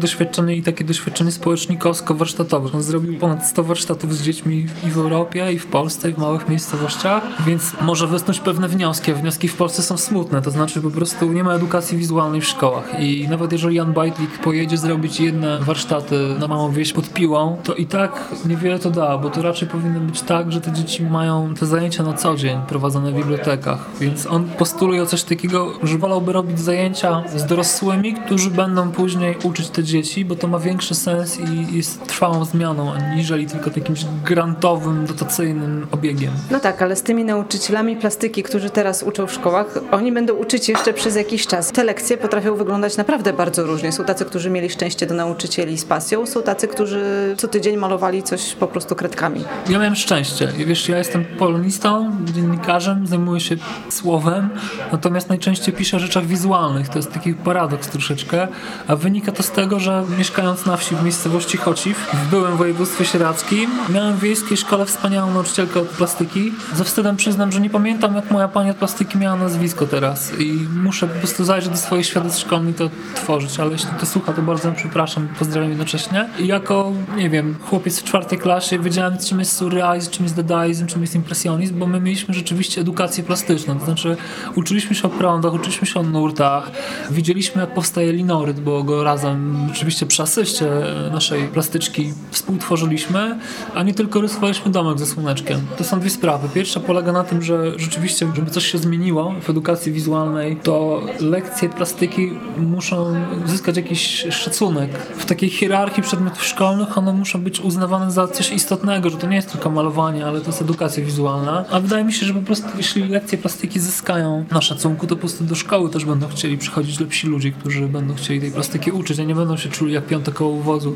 i 0.47 0.63
takie 0.63 0.83
doświadczenie 0.85 1.31
społecznikowsko-warsztatowe. 1.31 2.75
On 2.75 2.83
zrobił 2.83 3.19
ponad 3.19 3.47
100 3.47 3.63
warsztatów 3.63 4.15
z 4.15 4.23
dziećmi 4.23 4.65
i 4.87 4.89
w 4.89 4.97
Europie, 4.97 5.53
i 5.53 5.59
w 5.59 5.65
Polsce, 5.65 6.09
i 6.09 6.13
w 6.13 6.17
małych 6.17 6.49
miejscowościach, 6.49 7.23
więc 7.45 7.73
może 7.81 8.07
wysnuć 8.07 8.39
pewne 8.39 8.67
wnioski. 8.67 9.11
A 9.11 9.15
wnioski 9.15 9.47
w 9.47 9.55
Polsce 9.55 9.81
są 9.81 9.97
smutne, 9.97 10.41
to 10.41 10.51
znaczy 10.51 10.81
po 10.81 10.91
prostu 10.91 11.33
nie 11.33 11.43
ma 11.43 11.53
edukacji 11.53 11.97
wizualnej 11.97 12.41
w 12.41 12.47
szkołach 12.47 12.99
i 12.99 13.27
nawet 13.29 13.51
jeżeli 13.51 13.75
Jan 13.75 13.93
Bajtlik 13.93 14.37
pojedzie 14.37 14.77
zrobić 14.77 15.19
jedne 15.19 15.59
warsztaty 15.59 16.35
na 16.39 16.47
małą 16.47 16.71
wieś 16.71 16.93
pod 16.93 17.13
piłą, 17.13 17.57
to 17.63 17.73
i 17.73 17.85
tak 17.85 18.29
niewiele 18.45 18.79
to 18.79 18.91
da, 18.91 19.17
bo 19.17 19.29
to 19.29 19.41
raczej 19.41 19.67
powinno 19.67 19.99
być 19.99 20.21
tak, 20.21 20.51
że 20.51 20.61
te 20.61 20.71
dzieci 20.71 21.03
mają 21.03 21.53
te 21.59 21.65
zajęcia 21.65 22.03
na 22.03 22.13
co 22.13 22.35
dzień 22.35 22.59
prowadzone 22.67 23.11
w 23.11 23.15
bibliotekach, 23.15 23.89
więc 23.99 24.27
on 24.27 24.43
postuluje 24.43 25.05
coś 25.05 25.23
takiego, 25.23 25.73
że 25.83 25.97
wolałby 25.97 26.33
robić 26.33 26.59
zajęcia 26.59 27.23
z 27.35 27.45
dorosłymi, 27.45 28.13
którzy 28.13 28.49
będą 28.51 28.91
później 28.91 29.35
uczyć 29.43 29.69
te 29.69 29.83
dzieci, 29.83 30.18
bo 30.25 30.35
to 30.35 30.47
ma 30.47 30.59
większy 30.59 30.95
sens 30.95 31.39
i 31.39 31.77
jest 31.77 32.07
trwałą 32.07 32.45
zmianą, 32.45 32.93
aniżeli 32.93 33.45
tylko 33.45 33.71
jakimś 33.75 34.05
grantowym, 34.25 35.05
dotacyjnym 35.05 35.87
obiegiem. 35.91 36.31
No 36.51 36.59
tak, 36.59 36.81
ale 36.81 36.95
z 36.95 37.03
tymi 37.03 37.23
nauczycielami 37.23 37.95
plastyki, 37.95 38.43
którzy 38.43 38.69
teraz 38.69 39.03
uczą 39.03 39.27
w 39.27 39.33
szkołach, 39.33 39.79
oni 39.91 40.11
będą 40.11 40.33
uczyć 40.33 40.69
jeszcze 40.69 40.93
przez 40.93 41.15
jakiś 41.15 41.47
czas. 41.47 41.71
Te 41.71 41.83
lekcje 41.83 42.17
potrafią 42.17 42.55
wyglądać 42.55 42.97
naprawdę 42.97 43.33
bardzo 43.33 43.63
różnie. 43.63 43.91
Są 43.91 44.05
tacy, 44.05 44.25
którzy 44.25 44.49
mieli 44.49 44.69
szczęście 44.69 45.05
do 45.05 45.15
nauczycieli 45.15 45.77
z 45.77 45.85
pasją, 45.85 46.25
są 46.25 46.41
tacy, 46.41 46.67
którzy 46.67 47.35
co 47.37 47.47
tydzień 47.47 47.77
malowali 47.77 48.23
coś 48.23 48.53
po 48.55 48.67
prostu 48.67 48.95
kredkami. 48.95 49.43
Ja 49.69 49.79
miałem 49.79 49.95
szczęście. 49.95 50.47
Wiesz, 50.57 50.89
ja 50.89 50.97
jestem 50.97 51.25
polonistą, 51.25 52.11
dziennikarzem, 52.25 53.07
zajmuję 53.07 53.39
się 53.39 53.55
słowem, 53.89 54.49
natomiast 54.91 55.29
najczęściej 55.29 55.73
piszę 55.73 55.97
o 55.97 55.99
rzeczach 55.99 56.25
wizualnych. 56.25 56.89
To 56.89 56.99
jest 56.99 57.11
taki 57.11 57.33
paradoks 57.33 57.87
troszeczkę, 57.87 58.47
a 58.87 58.95
wynika 58.95 59.31
to 59.31 59.43
z 59.43 59.51
tego, 59.51 59.79
że 59.79 60.03
mieszkając 60.17 60.65
na 60.65 60.77
wsi 60.77 60.95
w 60.95 61.03
miejscowości 61.03 61.57
Chociw, 61.57 61.97
w 62.13 62.29
byłym 62.29 62.57
województwie 62.57 63.05
sieradzkim, 63.05 63.69
miałem 63.89 64.15
w 64.15 64.19
wiejskiej 64.19 64.57
szkole 64.57 64.85
wspaniałą 64.85 65.33
nauczycielkę 65.33 65.79
od 65.79 65.87
plastyki. 65.87 66.51
Ze 66.73 66.83
wstydem 66.83 67.15
przyznam, 67.15 67.51
że 67.51 67.61
nie 67.61 67.69
pamiętam, 67.69 68.15
jak 68.15 68.31
moja 68.31 68.47
pani 68.47 68.69
od 68.69 68.77
plastyki 68.77 69.17
miała 69.17 69.35
nazwisko 69.35 69.87
teraz 69.87 70.39
i 70.39 70.67
muszę 70.83 71.07
po 71.07 71.19
prostu 71.19 71.43
zajrzeć 71.43 71.69
do 71.69 71.77
swoich 71.77 72.05
świadectw 72.05 72.39
szkolnych 72.39 72.75
i 72.75 72.77
to 72.77 72.89
tworzyć, 73.15 73.59
ale 73.59 73.71
jeśli 73.71 73.89
to 73.99 74.05
słucha, 74.05 74.33
to 74.33 74.41
bardzo 74.41 74.71
przepraszam, 74.71 75.27
pozdrawiam 75.39 75.69
jednocześnie. 75.69 76.29
I 76.39 76.47
jako, 76.47 76.91
nie 77.17 77.29
wiem, 77.29 77.55
chłopiec 77.61 77.99
w 77.99 78.03
czwartej 78.03 78.37
klasie 78.37 78.79
wiedziałem, 78.79 79.17
czym 79.17 79.39
jest 79.39 79.55
surrealizm, 79.55 80.11
czym 80.11 80.23
jest 80.23 80.35
dadaizm, 80.35 80.87
czym 80.87 81.01
jest 81.01 81.15
impresjonizm, 81.15 81.79
bo 81.79 81.87
my 81.87 82.01
mieliśmy 82.01 82.33
rzeczywiście 82.33 82.81
edukację 82.81 83.23
plastyczną, 83.23 83.79
to 83.79 83.85
znaczy 83.85 84.17
uczyliśmy 84.55 84.95
się 84.95 85.03
o 85.03 85.09
prądach, 85.09 85.53
uczyliśmy 85.53 85.87
się 85.87 85.99
o 85.99 86.03
nurtach, 86.03 86.71
widzieliśmy, 87.11 87.61
jak 87.61 87.73
powstaje 87.73 88.13
linoryt, 88.13 88.59
bo 88.59 88.83
go 88.83 89.03
razem 89.03 89.69
oczywiście 89.99 90.05
przy 90.05 90.23
asyście 90.23 90.65
naszej 91.11 91.47
plastyczki 91.47 92.13
współtworzyliśmy, 92.31 93.39
a 93.75 93.83
nie 93.83 93.93
tylko 93.93 94.21
rysowaliśmy 94.21 94.71
domek 94.71 94.99
ze 94.99 95.05
słoneczkiem. 95.05 95.61
To 95.77 95.83
są 95.83 95.99
dwie 95.99 96.09
sprawy. 96.09 96.49
Pierwsza 96.53 96.79
polega 96.79 97.11
na 97.11 97.23
tym, 97.23 97.41
że 97.41 97.79
rzeczywiście, 97.79 98.27
żeby 98.35 98.51
coś 98.51 98.71
się 98.71 98.77
zmieniło 98.77 99.35
w 99.41 99.49
edukacji 99.49 99.91
wizualnej, 99.91 100.57
to 100.63 101.01
lekcje 101.19 101.69
plastyki 101.69 102.31
muszą 102.57 103.15
zyskać 103.45 103.77
jakiś 103.77 104.25
szacunek. 104.31 104.91
W 104.97 105.25
takiej 105.25 105.49
hierarchii 105.49 106.03
przedmiotów 106.03 106.45
szkolnych 106.45 106.97
one 106.97 107.13
muszą 107.13 107.41
być 107.41 107.59
uznawane 107.59 108.11
za 108.11 108.27
coś 108.27 108.51
istotnego, 108.51 109.09
że 109.09 109.17
to 109.17 109.27
nie 109.27 109.35
jest 109.35 109.51
tylko 109.51 109.69
malowanie, 109.69 110.25
ale 110.25 110.41
to 110.41 110.47
jest 110.47 110.61
edukacja 110.61 111.05
wizualna. 111.05 111.65
A 111.71 111.79
wydaje 111.79 112.03
mi 112.03 112.13
się, 112.13 112.25
że 112.25 112.33
po 112.33 112.41
prostu 112.41 112.67
jeśli 112.77 113.07
lekcje 113.07 113.37
plastyki 113.37 113.79
zyskają 113.79 114.45
na 114.51 114.61
szacunku, 114.61 115.07
to 115.07 115.15
po 115.15 115.19
prostu 115.19 115.43
do 115.43 115.55
szkoły 115.55 115.89
też 115.89 116.05
będą 116.05 116.27
chcieli 116.27 116.57
przychodzić 116.57 116.99
lepsi 116.99 117.27
ludzie, 117.27 117.51
którzy 117.51 117.87
będą 117.87 118.15
chcieli 118.15 118.41
tej 118.41 118.51
plastyki 118.51 118.91
uczyć, 118.91 119.19
a 119.19 119.23
nie 119.23 119.35
będą 119.35 119.57
się 119.57 119.69
czuli 119.69 119.88
jak 119.91 120.05
piąte 120.05 120.31
koło 120.31 120.55
wozu, 120.55 120.95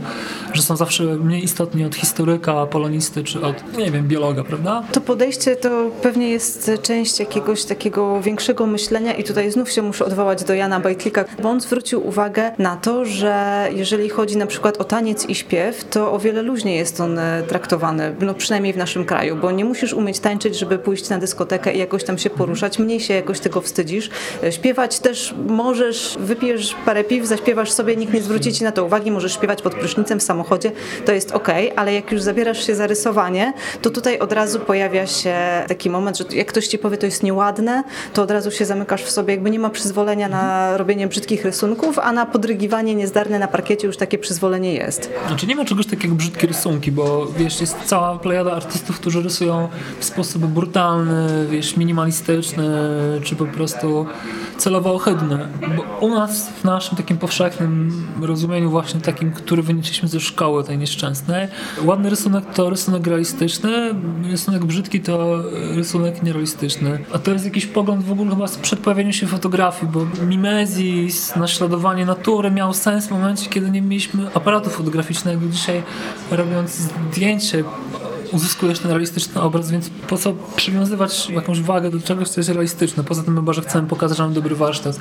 że 0.53 0.61
są 0.61 0.75
zawsze 0.75 1.03
mniej 1.03 1.43
istotni 1.43 1.85
od 1.85 1.95
historyka, 1.95 2.65
polonisty 2.65 3.23
czy 3.23 3.41
od, 3.41 3.77
nie 3.77 3.91
wiem, 3.91 4.07
biologa, 4.07 4.43
prawda? 4.43 4.83
To 4.91 5.01
podejście 5.01 5.55
to 5.55 5.91
pewnie 6.01 6.29
jest 6.29 6.71
część 6.81 7.19
jakiegoś 7.19 7.63
takiego 7.63 8.21
większego 8.21 8.65
myślenia 8.65 9.13
i 9.13 9.23
tutaj 9.23 9.51
znów 9.51 9.71
się 9.71 9.81
muszę 9.81 10.05
odwołać 10.05 10.43
do 10.43 10.53
Jana 10.53 10.79
Bajtlika, 10.79 11.25
bo 11.41 11.49
on 11.49 11.61
zwrócił 11.61 12.07
uwagę 12.07 12.51
na 12.57 12.75
to, 12.77 13.05
że 13.05 13.69
jeżeli 13.71 14.03
jeżeli 14.03 14.09
chodzi 14.09 14.37
na 14.37 14.47
przykład 14.47 14.77
o 14.77 14.83
taniec 14.83 15.25
i 15.29 15.35
śpiew, 15.35 15.83
to 15.83 16.11
o 16.11 16.19
wiele 16.19 16.41
luźniej 16.41 16.77
jest 16.77 17.01
on 17.01 17.19
e, 17.19 17.43
traktowany, 17.47 18.15
no 18.19 18.33
przynajmniej 18.33 18.73
w 18.73 18.77
naszym 18.77 19.05
kraju, 19.05 19.35
bo 19.35 19.51
nie 19.51 19.65
musisz 19.65 19.93
umieć 19.93 20.19
tańczyć, 20.19 20.59
żeby 20.59 20.79
pójść 20.79 21.09
na 21.09 21.17
dyskotekę 21.17 21.73
i 21.73 21.79
jakoś 21.79 22.03
tam 22.03 22.17
się 22.17 22.29
poruszać, 22.29 22.79
mniej 22.79 22.99
się 22.99 23.13
jakoś 23.13 23.39
tego 23.39 23.61
wstydzisz. 23.61 24.09
E, 24.43 24.51
Śpiewać 24.51 24.99
też 24.99 25.33
możesz, 25.47 26.17
wypijesz 26.19 26.75
parę 26.85 27.03
piw, 27.03 27.25
zaśpiewasz 27.25 27.71
sobie, 27.71 27.95
nikt 27.95 28.13
nie 28.13 28.21
zwróci 28.21 28.53
ci 28.53 28.63
na 28.63 28.71
to 28.71 28.82
uwagi, 28.83 29.11
możesz 29.11 29.33
śpiewać 29.33 29.61
pod 29.61 29.75
prysznicem 29.75 30.19
w 30.19 30.23
samochodzie, 30.23 30.71
to 31.05 31.11
jest 31.11 31.31
ok, 31.31 31.47
ale 31.75 31.93
jak 31.93 32.11
już 32.11 32.21
zabierasz 32.21 32.67
się 32.67 32.75
za 32.75 32.87
rysowanie, 32.87 33.53
to 33.81 33.89
tutaj 33.89 34.19
od 34.19 34.31
razu 34.31 34.59
pojawia 34.59 35.07
się 35.07 35.35
taki 35.67 35.89
moment, 35.89 36.17
że 36.17 36.23
jak 36.33 36.47
ktoś 36.47 36.67
ci 36.67 36.77
powie, 36.77 36.97
to 36.97 37.05
jest 37.05 37.23
nieładne, 37.23 37.83
to 38.13 38.21
od 38.21 38.31
razu 38.31 38.51
się 38.51 38.65
zamykasz 38.65 39.03
w 39.03 39.11
sobie, 39.11 39.33
jakby 39.33 39.49
nie 39.49 39.59
ma 39.59 39.69
przyzwolenia 39.69 40.29
na 40.29 40.77
robienie 40.77 41.07
brzydkich 41.07 41.45
rysunków, 41.45 41.99
a 41.99 42.11
na 42.11 42.25
podrygiwanie 42.25 42.95
niezdarne 42.95 43.39
na 43.39 43.47
parkiecie 43.47 43.87
już 43.87 43.97
takie 43.97 44.17
przyzwolenie 44.17 44.73
jest. 44.73 45.09
Znaczy 45.27 45.47
nie 45.47 45.55
ma 45.55 45.65
czegoś 45.65 45.85
takiego 45.85 46.13
jak 46.13 46.13
brzydkie 46.13 46.47
rysunki, 46.47 46.91
bo 46.91 47.25
wiesz, 47.37 47.61
jest 47.61 47.77
cała 47.85 48.19
plejada 48.19 48.51
artystów, 48.51 48.99
którzy 48.99 49.21
rysują 49.21 49.69
w 49.99 50.05
sposób 50.05 50.45
brutalny, 50.45 51.47
wiesz, 51.49 51.77
minimalistyczny, 51.77 52.67
czy 53.23 53.35
po 53.35 53.45
prostu 53.45 54.05
celowo 54.57 54.93
ohydny. 54.93 55.47
Bo 55.75 56.07
u 56.07 56.09
nas 56.09 56.49
w 56.49 56.63
naszym 56.63 56.97
takim 56.97 57.17
powszechnym 57.17 58.07
rozumieniu 58.21 58.71
właśnie 58.73 59.01
takim, 59.01 59.31
który 59.31 59.63
wynieśliśmy 59.63 60.09
ze 60.09 60.19
szkoły 60.19 60.63
tej 60.63 60.77
nieszczęsnej, 60.77 61.47
ładny 61.83 62.09
rysunek 62.09 62.45
to 62.53 62.69
rysunek 62.69 63.07
realistyczny, 63.07 63.95
rysunek 64.31 64.65
brzydki 64.65 65.01
to 65.01 65.43
rysunek 65.75 66.23
nierealistyczny. 66.23 66.99
A 67.13 67.19
to 67.19 67.31
jest 67.31 67.45
jakiś 67.45 67.65
pogląd 67.65 68.05
w 68.05 68.11
ogóle 68.11 68.29
chyba 68.29 68.45
przed 68.61 68.79
pojawieniem 68.79 69.13
się 69.13 69.27
fotografii, 69.27 69.91
bo 69.91 70.25
mimezis, 70.25 71.35
naśladowanie 71.35 72.05
natury 72.05 72.51
miał 72.51 72.73
sens 72.73 73.07
w 73.07 73.11
momencie, 73.11 73.49
kiedy 73.49 73.71
nie 73.71 73.81
mieliśmy 73.81 74.27
aparatu 74.33 74.69
fotograficznego. 74.69 75.47
Dzisiaj 75.47 75.83
robiąc 76.31 76.71
zdjęcie 76.71 77.63
uzyskujesz 78.33 78.79
ten 78.79 78.91
realistyczny 78.91 79.41
obraz, 79.41 79.71
więc 79.71 79.89
po 79.89 80.17
co 80.17 80.33
przywiązywać 80.55 81.29
jakąś 81.29 81.61
wagę 81.61 81.89
do 81.89 81.99
czegoś, 81.99 82.29
co 82.29 82.39
jest 82.39 82.49
realistyczne? 82.49 83.03
Poza 83.03 83.23
tym 83.23 83.35
chyba, 83.35 83.53
że 83.53 83.61
chcemy 83.61 83.87
pokazać, 83.87 84.17
że 84.17 84.23
mamy 84.23 84.35
dobry 84.35 84.55
warsztat. 84.55 84.99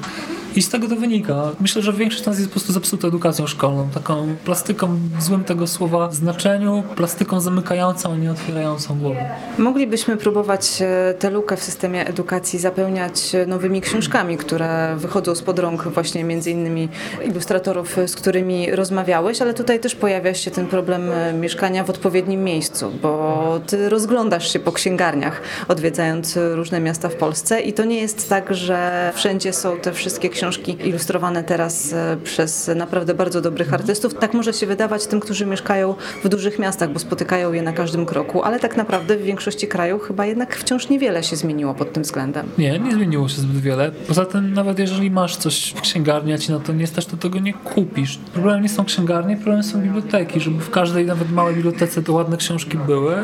I 0.56 0.62
z 0.62 0.68
tego 0.68 0.88
to 0.88 0.97
wynika. 0.97 1.35
Myślę, 1.61 1.82
że 1.82 1.92
większość 1.92 2.26
nas 2.26 2.38
jest 2.38 2.50
po 2.50 2.52
prostu 2.52 2.73
zepsuta 2.73 3.09
edukacją 3.09 3.47
szkolną, 3.47 3.88
taką 3.94 4.37
plastyką 4.44 4.99
w 5.18 5.23
złym 5.23 5.44
tego 5.44 5.66
słowa 5.66 6.11
znaczeniu, 6.11 6.82
plastyką 6.97 7.40
zamykającą, 7.40 8.12
a 8.12 8.16
nie 8.16 8.30
otwierającą 8.30 8.99
głowę. 8.99 9.25
Moglibyśmy 9.59 10.16
próbować 10.16 10.82
e, 10.82 11.14
tę 11.14 11.30
lukę 11.30 11.56
w 11.56 11.62
systemie 11.62 12.06
edukacji 12.06 12.59
zapełniać 12.59 13.35
e, 13.35 13.47
nowymi 13.47 13.80
książkami, 13.80 14.37
które 14.37 14.97
wychodzą 14.97 15.35
spod 15.35 15.59
rąk 15.59 15.82
właśnie 15.82 16.25
między 16.25 16.50
innymi 16.50 16.88
ilustratorów, 17.25 17.97
z 18.06 18.16
którymi 18.16 18.71
rozmawiałeś, 18.71 19.42
ale 19.42 19.54
tutaj 19.54 19.80
też 19.80 19.94
pojawia 19.94 20.35
się 20.35 20.50
ten 20.50 20.66
problem 20.66 21.11
e, 21.12 21.32
mieszkania 21.32 21.85
w 21.85 21.90
odpowiednim 21.90 22.44
miejscu, 22.44 22.92
bo 23.02 23.61
ty 23.66 23.88
rozglądasz 23.88 24.52
się 24.52 24.59
po 24.59 24.73
księgarniach, 24.73 25.40
odwiedzając 25.68 26.38
różne 26.54 26.80
miasta 26.80 27.09
w 27.09 27.14
Polsce 27.14 27.61
i 27.61 27.73
to 27.73 27.85
nie 27.85 28.00
jest 28.00 28.28
tak, 28.28 28.54
że 28.54 29.12
wszędzie 29.14 29.52
są 29.52 29.76
te 29.76 29.92
wszystkie 29.92 30.28
książki 30.28 30.41
ilustrowane 30.84 31.44
teraz 31.44 31.94
przez 32.25 32.70
naprawdę 32.76 33.14
bardzo 33.14 33.40
dobrych 33.40 33.75
artystów. 33.75 34.14
Tak 34.14 34.34
może 34.34 34.52
się 34.52 34.66
wydawać 34.66 35.06
tym, 35.06 35.20
którzy 35.20 35.46
mieszkają 35.46 35.94
w 36.25 36.28
dużych 36.28 36.58
miastach, 36.58 36.92
bo 36.92 36.99
spotykają 36.99 37.52
je 37.52 37.62
na 37.62 37.72
każdym 37.72 38.06
kroku, 38.06 38.42
ale 38.42 38.61
tak 38.61 38.76
naprawdę 38.76 39.16
w 39.16 39.22
większości 39.22 39.68
krajów 39.68 40.02
chyba 40.02 40.26
jednak 40.26 40.56
wciąż 40.56 40.88
niewiele 40.88 41.22
się 41.22 41.37
zmieniło 41.37 41.75
pod 41.75 41.92
tym 41.92 42.02
względem. 42.02 42.46
Nie, 42.58 42.78
nie 42.78 42.92
zmieniło 42.92 43.28
się 43.28 43.40
zbyt 43.40 43.61
wiele. 43.61 43.90
Poza 44.08 44.26
tym 44.26 44.52
nawet 44.52 44.78
jeżeli 44.78 45.11
masz 45.11 45.37
coś 45.37 45.75
w 45.76 45.80
księgarni, 45.80 46.32
a 46.32 46.38
ci 46.38 46.52
na 46.52 46.61
to 46.61 46.72
nie 46.72 46.87
stać, 46.87 47.06
to 47.06 47.16
tego 47.16 47.38
nie 47.38 47.52
kupisz. 47.54 48.18
Problemem 48.32 48.62
nie 48.62 48.68
są 48.68 48.84
księgarnie, 48.84 49.37
problemem 49.37 49.62
są 49.62 49.80
biblioteki, 49.80 50.40
żeby 50.40 50.61
w 50.61 50.70
każdej 50.70 51.06
nawet 51.06 51.32
małej 51.32 51.54
bibliotece 51.54 52.02
to 52.02 52.12
ładne 52.12 52.37
książki 52.37 52.78
były 52.87 53.16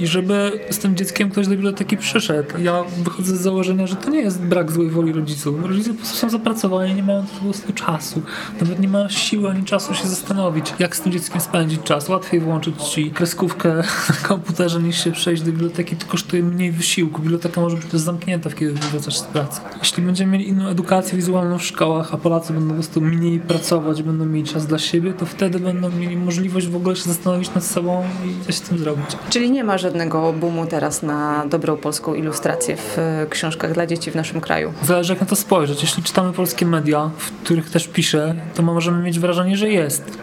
i 0.00 0.06
żeby 0.06 0.60
z 0.70 0.78
tym 0.78 0.96
dzieckiem 0.96 1.30
ktoś 1.30 1.46
do 1.46 1.52
biblioteki 1.52 1.96
przyszedł. 1.96 2.58
Ja 2.58 2.84
wychodzę 3.04 3.36
z 3.36 3.40
założenia, 3.40 3.86
że 3.86 3.96
to 3.96 4.10
nie 4.10 4.20
jest 4.20 4.42
brak 4.42 4.72
złej 4.72 4.90
woli 4.90 5.12
rodziców. 5.12 5.64
Rodzice 5.64 5.90
po 5.90 5.96
prostu 5.96 6.16
są 6.16 6.30
zapracowani, 6.30 6.61
nie 6.94 7.02
mają 7.02 7.24
po 7.26 7.44
prostu 7.44 7.72
czasu. 7.72 8.22
Nawet 8.60 8.80
nie 8.80 8.88
mają 8.88 9.08
siły 9.08 9.50
ani 9.50 9.64
czasu 9.64 9.94
się 9.94 10.08
zastanowić, 10.08 10.74
jak 10.78 10.96
z 10.96 11.00
tym 11.00 11.12
dzieckiem 11.12 11.40
spędzić 11.40 11.82
czas. 11.82 12.08
Łatwiej 12.08 12.40
włączyć 12.40 12.82
ci 12.82 13.10
kreskówkę 13.10 13.74
na 14.08 14.28
komputerze 14.28 14.82
niż 14.82 15.04
się 15.04 15.12
przejść 15.12 15.42
do 15.42 15.52
biblioteki. 15.52 15.96
To 15.96 16.06
kosztuje 16.06 16.42
mniej 16.42 16.72
wysiłku. 16.72 17.22
Biblioteka 17.22 17.60
może 17.60 17.76
być 17.76 17.86
też 17.86 18.00
zamknięta, 18.00 18.50
kiedy 18.50 18.72
wracasz 18.72 19.18
z 19.18 19.22
pracy. 19.22 19.60
Jeśli 19.78 20.02
będziemy 20.02 20.32
mieli 20.32 20.48
inną 20.48 20.68
edukację 20.68 21.16
wizualną 21.16 21.58
w 21.58 21.64
szkołach, 21.64 22.14
a 22.14 22.16
Polacy 22.16 22.52
będą 22.52 22.68
po 22.68 22.74
prostu 22.74 23.00
mniej 23.00 23.40
pracować, 23.40 24.02
będą 24.02 24.26
mieli 24.26 24.48
czas 24.48 24.66
dla 24.66 24.78
siebie, 24.78 25.12
to 25.12 25.26
wtedy 25.26 25.60
będą 25.60 25.90
mieli 25.90 26.16
możliwość 26.16 26.68
w 26.68 26.76
ogóle 26.76 26.96
się 26.96 27.02
zastanowić 27.02 27.54
nad 27.54 27.64
sobą 27.64 28.04
i 28.26 28.44
coś 28.46 28.54
z 28.54 28.60
tym 28.60 28.78
zrobić. 28.78 29.06
Czyli 29.30 29.50
nie 29.50 29.64
ma 29.64 29.78
żadnego 29.78 30.32
boomu 30.32 30.66
teraz 30.66 31.02
na 31.02 31.46
dobrą 31.46 31.76
polską 31.76 32.14
ilustrację 32.14 32.76
w 32.76 32.98
e, 32.98 33.26
książkach 33.30 33.72
dla 33.72 33.86
dzieci 33.86 34.10
w 34.10 34.14
naszym 34.14 34.40
kraju. 34.40 34.72
Zależy 34.82 35.12
jak 35.12 35.20
na 35.20 35.26
to 35.26 35.36
spojrzeć. 35.36 35.82
Jeśli 35.82 36.02
czytamy 36.02 36.32
polskie 36.32 36.51
media, 36.60 37.10
w 37.16 37.30
których 37.30 37.70
też 37.70 37.88
piszę, 37.88 38.34
to 38.54 38.62
możemy 38.62 39.02
mieć 39.02 39.18
wrażenie, 39.18 39.56
że 39.56 39.68
jest. 39.68 40.18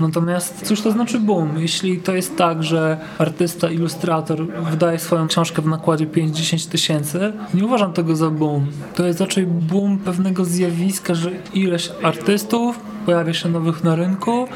Natomiast 0.00 0.66
cóż 0.66 0.80
to 0.80 0.92
znaczy 0.92 1.20
boom? 1.20 1.58
Jeśli 1.58 1.98
to 1.98 2.14
jest 2.14 2.36
tak, 2.36 2.62
że 2.62 2.98
artysta, 3.18 3.70
ilustrator 3.70 4.46
wydaje 4.70 4.98
swoją 4.98 5.28
książkę 5.28 5.62
w 5.62 5.66
nakładzie 5.66 6.06
5-10 6.06 6.70
tysięcy, 6.70 7.32
nie 7.54 7.64
uważam 7.64 7.92
tego 7.92 8.16
za 8.16 8.30
boom. 8.30 8.66
To 8.94 9.06
jest 9.06 9.20
raczej 9.20 9.46
boom 9.46 9.98
pewnego 9.98 10.44
zjawiska, 10.44 11.14
że 11.14 11.30
ileś 11.54 11.90
artystów 12.02 12.80
pojawia 13.10 13.34
się 13.34 13.48
nowych 13.48 13.84
na 13.84 13.94
rynku 13.96 14.48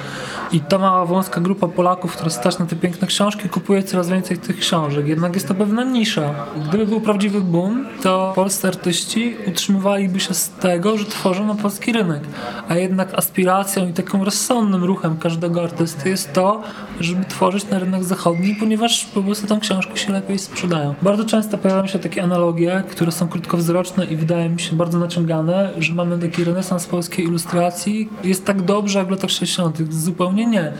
i 0.52 0.60
ta 0.60 0.78
mała 0.78 1.06
wąska 1.06 1.40
grupa 1.40 1.68
Polaków, 1.68 2.12
która 2.12 2.30
stać 2.30 2.58
na 2.58 2.66
te 2.66 2.76
piękne 2.76 3.06
książki, 3.06 3.48
kupuje 3.48 3.82
coraz 3.82 4.08
więcej 4.08 4.38
tych 4.38 4.58
książek. 4.58 5.06
Jednak 5.06 5.34
jest 5.34 5.48
to 5.48 5.54
pewna 5.54 5.84
nisza. 5.84 6.34
Gdyby 6.68 6.86
był 6.86 7.00
prawdziwy 7.00 7.40
boom, 7.40 7.86
to 8.02 8.32
polscy 8.34 8.68
artyści 8.68 9.34
utrzymywaliby 9.48 10.20
się 10.20 10.34
z 10.34 10.50
tego, 10.50 10.98
że 10.98 11.04
tworzą 11.04 11.46
na 11.46 11.54
polski 11.54 11.92
rynek. 11.92 12.22
A 12.68 12.74
jednak 12.74 13.14
aspiracją 13.14 13.88
i 13.88 13.92
takim 13.92 14.22
rozsądnym 14.22 14.84
ruchem 14.84 15.16
każdego 15.16 15.62
artysty 15.62 16.08
jest 16.08 16.32
to, 16.32 16.62
żeby 17.00 17.24
tworzyć 17.24 17.68
na 17.68 17.78
rynek 17.78 18.04
zachodni, 18.04 18.56
ponieważ 18.60 19.04
po 19.04 19.22
prostu 19.22 19.46
tam 19.46 19.60
książki 19.60 19.98
się 19.98 20.12
lepiej 20.12 20.38
sprzedają. 20.38 20.94
Bardzo 21.02 21.24
często 21.24 21.58
pojawiają 21.58 21.86
się 21.86 21.98
takie 21.98 22.22
analogie, 22.22 22.82
które 22.90 23.12
są 23.12 23.28
krótkowzroczne 23.28 24.04
i 24.04 24.16
wydaje 24.16 24.48
mi 24.48 24.60
się 24.60 24.76
bardzo 24.76 24.98
naciągane, 24.98 25.70
że 25.78 25.94
mamy 25.94 26.18
taki 26.18 26.44
renesans 26.44 26.86
polskiej 26.86 27.24
ilustracji. 27.24 28.08
Jest 28.24 28.43
tak 28.44 28.62
dobrze 28.62 28.98
jak 28.98 29.08
w 29.08 29.10
latach 29.10 29.30
60. 29.30 29.92
Zupełnie 29.92 30.46
nie. 30.46 30.72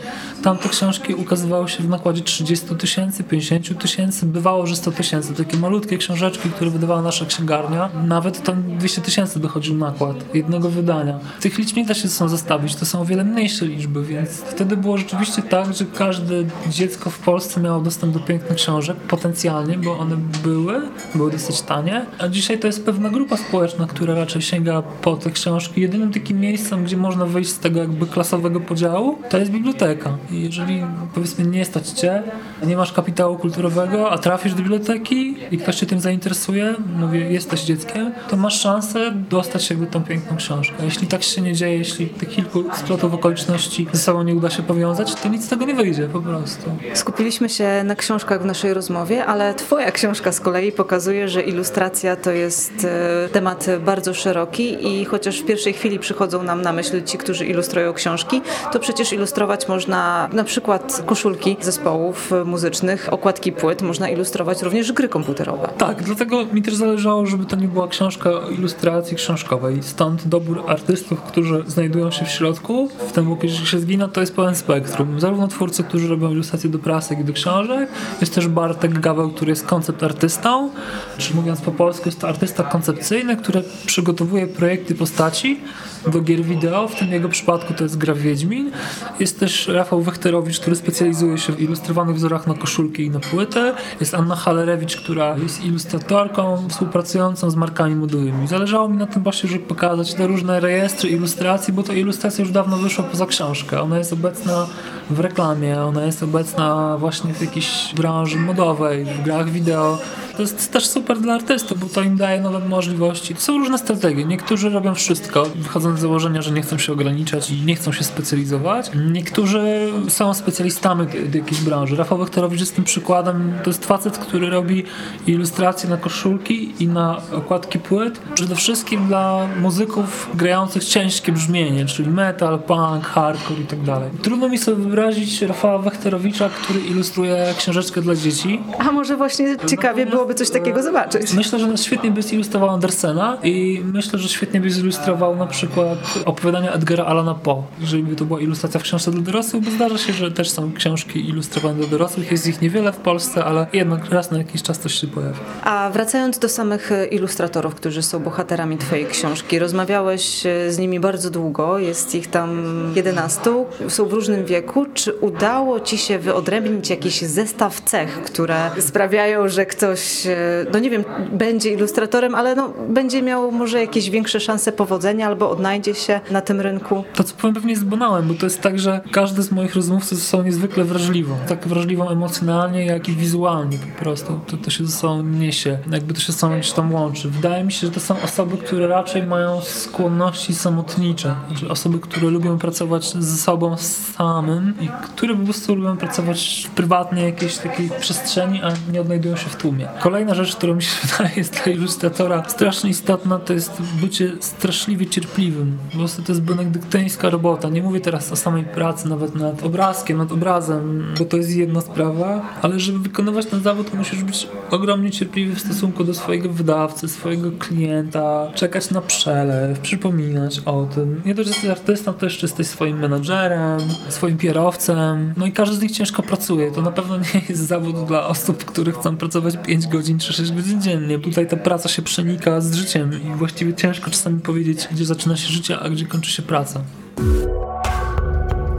Tamte 0.43 0.69
książki 0.69 1.13
ukazywały 1.13 1.69
się 1.69 1.83
w 1.83 1.89
nakładzie 1.89 2.21
30 2.21 2.65
tysięcy, 2.75 3.23
50 3.23 3.81
tysięcy, 3.81 4.25
bywało, 4.25 4.67
że 4.67 4.75
100 4.75 4.91
tysięcy. 4.91 5.33
Takie 5.33 5.57
malutkie 5.57 5.97
książeczki, 5.97 6.49
które 6.49 6.71
wydawała 6.71 7.01
nasza 7.01 7.25
księgarnia. 7.25 7.89
Nawet 8.07 8.43
tam 8.43 8.77
200 8.77 9.01
tysięcy 9.01 9.39
dochodził 9.39 9.75
nakład 9.75 10.35
jednego 10.35 10.69
wydania. 10.69 11.19
Tych 11.41 11.57
liczb 11.57 11.77
nie 11.77 11.85
da 11.85 11.93
się 11.93 12.07
są 12.07 12.29
zestawić, 12.29 12.75
to 12.75 12.85
są 12.85 13.01
o 13.01 13.05
wiele 13.05 13.23
mniejsze 13.23 13.65
liczby, 13.65 14.03
więc 14.03 14.29
wtedy 14.29 14.77
było 14.77 14.97
rzeczywiście 14.97 15.41
tak, 15.41 15.73
że 15.73 15.85
każde 15.85 16.35
dziecko 16.69 17.09
w 17.09 17.19
Polsce 17.19 17.61
miało 17.61 17.81
dostęp 17.81 18.13
do 18.13 18.19
pięknych 18.19 18.57
książek, 18.57 18.97
potencjalnie, 18.97 19.77
bo 19.77 19.97
one 19.97 20.17
były, 20.43 20.81
były 21.15 21.31
dosyć 21.31 21.61
tanie, 21.61 22.05
a 22.19 22.27
dzisiaj 22.27 22.59
to 22.59 22.67
jest 22.67 22.85
pewna 22.85 23.09
grupa 23.09 23.37
społeczna, 23.37 23.87
która 23.87 24.15
raczej 24.15 24.41
sięga 24.41 24.81
po 24.81 25.15
te 25.15 25.31
książki. 25.31 25.81
Jedynym 25.81 26.13
takim 26.13 26.39
miejscem, 26.39 26.83
gdzie 26.83 26.97
można 26.97 27.25
wyjść 27.25 27.44
z 27.49 27.59
tego 27.59 27.79
jakby 27.79 28.07
klasowego 28.07 28.59
podziału, 28.59 29.17
to 29.29 29.37
jest 29.37 29.51
biblioteka. 29.51 30.17
I 30.31 30.41
jeżeli 30.41 30.83
powiedzmy 31.13 31.45
nie 31.45 31.65
stać 31.65 31.89
cię, 31.89 32.23
nie 32.63 32.77
masz 32.77 32.93
kapitału 32.93 33.37
kulturowego, 33.37 34.11
a 34.11 34.17
trafisz 34.17 34.53
do 34.53 34.61
biblioteki 34.61 35.35
i 35.51 35.57
ktoś 35.57 35.75
cię 35.75 35.85
tym 35.85 35.99
zainteresuje, 35.99 36.75
mówię, 36.99 37.19
jesteś 37.19 37.61
dzieckiem, 37.61 38.11
to 38.29 38.37
masz 38.37 38.61
szansę 38.61 39.11
dostać 39.29 39.63
się 39.63 39.75
jakby 39.75 39.91
tą 39.91 40.03
piękną 40.03 40.37
książkę. 40.37 40.75
Jeśli 40.83 41.07
tak 41.07 41.23
się 41.23 41.41
nie 41.41 41.53
dzieje, 41.53 41.77
jeśli 41.77 42.07
te 42.07 42.25
kilku 42.25 42.63
splotów 42.73 43.13
okoliczności 43.13 43.87
ze 43.91 43.99
sobą 43.99 44.23
nie 44.23 44.35
uda 44.35 44.49
się 44.49 44.63
powiązać, 44.63 45.15
to 45.15 45.29
nic 45.29 45.45
z 45.45 45.49
tego 45.49 45.65
nie 45.65 45.73
wyjdzie 45.73 46.07
po 46.07 46.21
prostu. 46.21 46.71
Skupiliśmy 46.93 47.49
się 47.49 47.83
na 47.83 47.95
książkach 47.95 48.41
w 48.41 48.45
naszej 48.45 48.73
rozmowie, 48.73 49.25
ale 49.25 49.53
twoja 49.53 49.91
książka 49.91 50.31
z 50.31 50.39
kolei 50.39 50.71
pokazuje, 50.71 51.29
że 51.29 51.41
ilustracja 51.41 52.15
to 52.15 52.31
jest 52.31 52.73
e, 52.85 53.29
temat 53.29 53.65
bardzo 53.85 54.13
szeroki 54.13 54.87
i 54.87 55.05
chociaż 55.05 55.41
w 55.41 55.45
pierwszej 55.45 55.73
chwili 55.73 55.99
przychodzą 55.99 56.43
nam 56.43 56.61
na 56.61 56.73
myśl 56.73 57.03
ci, 57.03 57.17
którzy 57.17 57.34
ilustrują 57.41 57.93
książki, 57.93 58.41
to 58.71 58.79
przecież 58.79 59.13
ilustrować 59.13 59.67
można 59.67 60.29
na 60.33 60.43
przykład 60.43 61.03
koszulki 61.05 61.57
zespołów 61.61 62.31
muzycznych, 62.45 63.13
okładki 63.13 63.51
płyt, 63.51 63.81
można 63.81 64.09
ilustrować 64.09 64.61
również 64.61 64.91
gry 64.91 65.09
komputerowe. 65.09 65.69
Tak, 65.77 66.03
dlatego 66.03 66.45
mi 66.45 66.61
też 66.61 66.75
zależało, 66.75 67.25
żeby 67.25 67.45
to 67.45 67.55
nie 67.55 67.67
była 67.67 67.87
książka 67.87 68.29
o 68.29 68.49
ilustracji 68.49 69.17
książkowej. 69.17 69.83
Stąd 69.83 70.27
dobór 70.27 70.63
artystów, 70.67 71.21
którzy 71.21 71.63
znajdują 71.67 72.11
się 72.11 72.25
w 72.25 72.29
środku, 72.29 72.89
w 73.07 73.11
tym 73.11 73.29
Łukasz 73.29 73.71
się 73.71 73.79
zgina, 73.79 74.07
to 74.07 74.21
jest 74.21 74.35
pełen 74.35 74.55
spektrum. 74.55 75.19
Zarówno 75.19 75.47
twórcy, 75.47 75.83
którzy 75.83 76.07
robią 76.07 76.31
ilustracje 76.31 76.69
do 76.69 76.79
prasy, 76.79 77.13
jak 77.13 77.23
i 77.23 77.25
do 77.25 77.33
książek. 77.33 77.89
Jest 78.21 78.35
też 78.35 78.47
Bartek 78.47 78.99
Gaweł, 78.99 79.29
który 79.29 79.49
jest 79.49 79.65
koncept 79.65 80.03
artystą, 80.03 80.69
czy 81.17 81.35
mówiąc 81.35 81.61
po 81.61 81.71
polsku 81.71 82.03
jest 82.05 82.19
to 82.19 82.27
artysta 82.27 82.63
koncepcyjny, 82.63 83.37
który 83.37 83.63
przygotowuje 83.85 84.47
projekty 84.47 84.95
postaci 84.95 85.59
do 86.07 86.21
gier 86.21 86.43
wideo, 86.43 86.87
w 86.87 86.95
tym 86.95 87.11
jego 87.11 87.24
jego 87.25 87.31
przypadku 87.31 87.73
to 87.73 87.83
jest 87.83 87.97
gra 87.97 88.13
Wiedźmin. 88.13 88.71
Jest 89.19 89.39
też 89.39 89.67
Rafał 89.67 90.01
Wechterowicz, 90.01 90.59
który 90.59 90.75
specjalizuje 90.75 91.37
się 91.37 91.53
w 91.53 91.61
ilustrowanych 91.61 92.15
wzorach 92.15 92.47
na 92.47 92.53
koszulki 92.53 93.05
i 93.05 93.09
na 93.09 93.19
płytę. 93.19 93.73
Jest 93.99 94.13
Anna 94.13 94.35
Halerewicz, 94.35 94.97
która 94.97 95.37
jest 95.37 95.63
ilustratorką 95.63 96.69
współpracującą 96.69 97.49
z 97.49 97.55
markami 97.55 97.95
modowymi. 97.95 98.47
Zależało 98.47 98.89
mi 98.89 98.97
na 98.97 99.07
tym 99.07 99.23
właśnie, 99.23 99.49
żeby 99.49 99.63
pokazać 99.63 100.13
te 100.13 100.27
różne 100.27 100.59
rejestry 100.59 101.09
ilustracji, 101.09 101.73
bo 101.73 101.83
to 101.83 101.93
ilustracja 101.93 102.41
już 102.41 102.51
dawno 102.51 102.77
wyszła 102.77 103.03
poza 103.03 103.25
książkę. 103.25 103.81
Ona 103.81 103.97
jest 103.97 104.13
obecna 104.13 104.67
w 105.09 105.19
reklamie, 105.19 105.81
ona 105.81 106.05
jest 106.05 106.23
obecna 106.23 106.97
właśnie 106.97 107.33
w 107.33 107.41
jakiejś 107.41 107.93
branży 107.95 108.37
modowej, 108.37 109.05
w 109.05 109.21
grach 109.23 109.49
wideo. 109.49 109.99
To 110.35 110.41
jest 110.41 110.71
też 110.71 110.87
super 110.87 111.19
dla 111.19 111.33
artystów, 111.33 111.79
bo 111.79 111.85
to 111.85 112.01
im 112.01 112.17
daje 112.17 112.41
nowe 112.41 112.59
możliwości. 112.59 113.35
To 113.35 113.41
są 113.41 113.57
różne 113.57 113.77
strategie. 113.77 114.25
Niektórzy 114.25 114.69
robią 114.69 114.95
wszystko, 114.95 115.45
wychodząc 115.55 115.99
z 115.99 116.01
założenia, 116.01 116.41
że 116.41 116.51
nie 116.51 116.61
chcą 116.61 116.77
się 116.77 116.93
ograniczać 116.93 117.51
i 117.51 117.61
nie 117.61 117.75
chcą 117.75 117.91
się 117.91 118.03
specjalizować. 118.03 118.91
Niektórzy 119.11 119.91
są 120.07 120.33
specjalistami 120.33 121.07
jakiejś 121.33 121.61
branży. 121.61 121.95
Rafał 121.95 122.17
Wechterowicz 122.17 122.59
jest 122.59 122.75
tym 122.75 122.83
przykładem. 122.83 123.53
To 123.63 123.69
jest 123.69 123.85
facet, 123.85 124.17
który 124.17 124.49
robi 124.49 124.83
ilustracje 125.27 125.89
na 125.89 125.97
koszulki 125.97 126.73
i 126.83 126.87
na 126.87 127.21
okładki 127.31 127.79
płyt. 127.79 128.19
Przede 128.33 128.55
wszystkim 128.55 129.07
dla 129.07 129.47
muzyków 129.61 130.29
grających 130.33 130.85
ciężkie 130.85 131.31
brzmienie, 131.31 131.85
czyli 131.85 132.09
metal, 132.09 132.59
punk, 132.59 133.05
hardcore 133.05 133.61
i 133.61 133.65
tak 133.65 133.81
dalej. 133.81 134.09
Trudno 134.21 134.49
mi 134.49 134.57
sobie 134.57 134.94
wyobrazić 134.95 135.41
Rafała 135.41 135.77
Wechterowicza, 135.77 136.49
który 136.49 136.79
ilustruje 136.79 137.53
książeczkę 137.57 138.01
dla 138.01 138.15
dzieci. 138.15 138.61
A 138.79 138.91
może 138.91 139.17
właśnie 139.17 139.57
ciekawie 139.67 140.05
byłoby 140.05 140.33
coś 140.33 140.49
takiego 140.49 140.83
zobaczyć. 140.83 141.33
Myślę, 141.33 141.59
że 141.59 141.77
świetnie 141.77 142.11
by 142.11 142.21
zilustrował 142.21 142.69
Andersena 142.69 143.37
i 143.43 143.81
myślę, 143.93 144.19
że 144.19 144.29
świetnie 144.29 144.61
by 144.61 144.69
zilustrował 144.69 145.35
na 145.35 145.47
przykład 145.47 145.99
opowiadania 146.25 146.73
Edgara 146.73 147.05
Allana 147.05 147.35
Poe. 147.35 147.63
Jeżeli 147.79 148.03
by 148.03 148.15
to 148.15 148.25
była 148.25 148.39
ilustracja 148.39 148.79
w 148.79 148.83
książce 148.83 149.11
dla 149.11 149.21
dorosłych, 149.21 149.63
bo 149.63 149.71
zdarza 149.71 149.97
się, 149.97 150.13
że 150.13 150.31
też 150.31 150.49
są 150.49 150.73
książki 150.73 151.29
ilustrowane 151.29 151.75
dla 151.75 151.87
dorosłych. 151.87 152.31
Jest 152.31 152.47
ich 152.47 152.61
niewiele 152.61 152.91
w 152.91 152.97
Polsce, 152.97 153.45
ale 153.45 153.67
jednak 153.73 154.09
raz 154.09 154.31
na 154.31 154.37
jakiś 154.37 154.63
czas 154.63 154.79
coś 154.79 154.93
się 154.93 155.07
pojawi. 155.07 155.39
A 155.63 155.89
wracając 155.93 156.39
do 156.39 156.49
samych 156.49 156.91
ilustratorów, 157.11 157.75
którzy 157.75 158.01
są 158.01 158.19
bohaterami 158.19 158.77
twojej 158.77 159.05
książki, 159.05 159.59
rozmawiałeś 159.59 160.45
e, 160.45 160.71
z 160.71 160.77
nimi 160.77 160.99
bardzo 160.99 161.29
długo, 161.29 161.79
jest 161.79 162.15
ich 162.15 162.27
tam 162.27 162.63
11, 162.95 163.41
są 163.87 164.05
w 164.05 164.13
różnym 164.13 164.45
wieku. 164.45 164.84
Czy 164.93 165.13
udało 165.13 165.79
ci 165.79 165.97
się 165.97 166.19
wyodrębnić 166.19 166.89
jakiś 166.89 167.21
zestaw 167.21 167.81
cech, 167.81 168.23
które 168.23 168.71
sprawiają, 168.79 169.49
że 169.49 169.65
ktoś, 169.65 170.27
e, 170.27 170.35
no 170.73 170.79
nie 170.79 170.89
wiem, 170.89 171.03
będzie 171.31 171.71
ilustratorem, 171.71 172.35
ale 172.35 172.55
no, 172.55 172.73
będzie 172.89 173.21
miał 173.21 173.51
może 173.51 173.79
jakieś 173.81 174.09
większe 174.09 174.39
szanse 174.39 174.71
powodzenia 174.71 175.27
albo 175.27 175.49
odnajdzie 175.49 175.93
się 175.93 176.19
na 176.31 176.41
tym 176.41 176.61
rynku? 176.61 177.03
To, 177.15 177.23
co 177.23 177.35
powiem, 177.35 177.53
pewnie 177.53 177.71
jest 177.71 177.85
banałem, 177.85 178.27
bo 178.27 178.33
to 178.33 178.45
jest 178.45 178.61
tak, 178.61 178.79
że 178.79 179.01
każdy 179.11 179.43
z 179.43 179.51
moich 179.51 179.75
rozmówców 179.75 180.23
są 180.23 180.43
niezwykle 180.43 180.83
wrażliwą. 180.83 181.35
Tak 181.47 181.67
wrażliwą 181.67 182.09
emocjonalnie, 182.09 182.85
jak 182.85 183.09
i 183.09 183.11
wizualnie 183.11 183.77
po 183.77 184.03
prostu. 184.03 184.39
To, 184.47 184.57
to 184.57 184.69
się 184.69 184.85
ze 184.85 184.91
sobą 184.91 185.23
niesie, 185.23 185.77
jakby 185.91 186.13
to 186.13 186.19
się 186.19 186.33
ze 186.33 186.39
sobą 186.39 186.55
tam 186.75 186.93
łączy. 186.93 187.29
Wydaje 187.29 187.63
mi 187.63 187.71
się, 187.71 187.87
że 187.87 187.93
to 187.93 187.99
są 187.99 188.21
osoby, 188.21 188.57
które 188.57 188.87
raczej 188.87 189.23
mają 189.23 189.61
skłonności 189.61 190.53
samotnicze. 190.53 191.35
Znaczy 191.47 191.69
osoby, 191.69 191.99
które 191.99 192.27
lubią 192.27 192.57
pracować 192.57 193.13
ze 193.13 193.37
sobą 193.37 193.77
samym 193.77 194.73
i 194.81 194.89
które 195.03 195.35
po 195.35 195.43
prostu 195.43 195.75
lubią 195.75 195.97
pracować 195.97 196.67
w 196.69 196.71
prywatnej 196.71 197.25
jakiejś 197.25 197.57
takiej 197.57 197.89
przestrzeni, 197.99 198.61
a 198.63 198.91
nie 198.91 199.01
odnajdują 199.01 199.35
się 199.35 199.49
w 199.49 199.55
tłumie. 199.55 199.87
Kolejna 199.99 200.35
rzecz, 200.35 200.55
którą 200.55 200.75
mi 200.75 200.83
się 200.83 200.89
wydaje 201.07 201.35
jest 201.35 201.63
dla 201.63 201.73
ilustratora 201.73 202.43
strasznie 202.47 202.89
istotna, 202.89 203.39
to 203.39 203.53
jest 203.53 203.81
bycie 204.01 204.31
straszliwie 204.39 205.05
cierpliwym. 205.05 205.77
Po 205.91 205.97
prostu 205.97 206.21
to 206.21 206.31
jest 206.31 206.41
benedyktyńska 206.41 207.29
robota. 207.29 207.69
Nie 207.69 207.81
mówię 207.81 207.99
teraz 207.99 208.31
o 208.31 208.35
samej 208.35 208.63
pracy, 208.63 209.09
nawet 209.09 209.35
nad 209.35 209.63
obrazkiem, 209.63 210.17
nad 210.17 210.31
obrazem, 210.31 211.13
bo 211.19 211.25
to 211.25 211.37
jest 211.37 211.55
jedna 211.55 211.81
sprawa, 211.81 212.41
ale 212.61 212.79
żeby 212.79 212.99
wykonywać 212.99 213.45
ten 213.45 213.61
zawód, 213.61 213.93
musisz 213.93 214.23
być 214.23 214.47
ogromnie 214.71 215.11
cierpliwy 215.11 215.55
w 215.55 215.59
stosunku 215.59 216.03
do 216.03 216.13
swojego 216.13 216.49
wydawcy, 216.49 217.07
swojego 217.07 217.51
klienta, 217.51 218.47
czekać 218.55 218.91
na 218.91 219.01
przelew, 219.01 219.79
przypominać 219.79 220.61
o 220.65 220.85
tym. 220.85 221.21
Nie 221.25 221.35
dość, 221.35 221.49
że 221.49 221.53
jesteś 221.53 221.71
artystą, 221.71 222.13
to 222.13 222.25
jeszcze 222.25 222.45
jesteś 222.45 222.67
swoim 222.67 222.99
menadżerem, 222.99 223.79
swoim 224.09 224.37
kierowcem, 224.65 225.33
no 225.37 225.45
i 225.45 225.51
każdy 225.51 225.75
z 225.75 225.81
nich 225.81 225.91
ciężko 225.91 226.23
pracuje. 226.23 226.71
To 226.71 226.81
na 226.81 226.91
pewno 226.91 227.17
nie 227.17 227.41
jest 227.49 227.67
zawód 227.67 228.05
dla 228.05 228.27
osób, 228.27 228.65
które 228.65 228.91
chcą 228.91 229.17
pracować 229.17 229.57
5 229.65 229.87
godzin 229.87 230.19
czy 230.19 230.33
6 230.33 230.51
godzin 230.51 230.81
dziennie. 230.81 231.19
Tutaj 231.19 231.47
ta 231.47 231.57
praca 231.57 231.89
się 231.89 232.01
przenika 232.01 232.61
z 232.61 232.75
życiem 232.75 233.11
i 233.23 233.37
właściwie 233.37 233.73
ciężko 233.73 234.11
czasami 234.11 234.39
powiedzieć, 234.39 234.87
gdzie 234.91 235.05
zaczyna 235.05 235.37
się 235.37 235.49
życie, 235.49 235.79
a 235.79 235.89
gdzie 235.89 236.05
kończy 236.05 236.31
się 236.31 236.43
praca. 236.43 236.81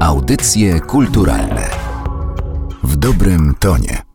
Audycje 0.01 0.81
kulturalne 0.81 1.71
w 2.83 2.97
dobrym 2.97 3.55
tonie. 3.61 4.06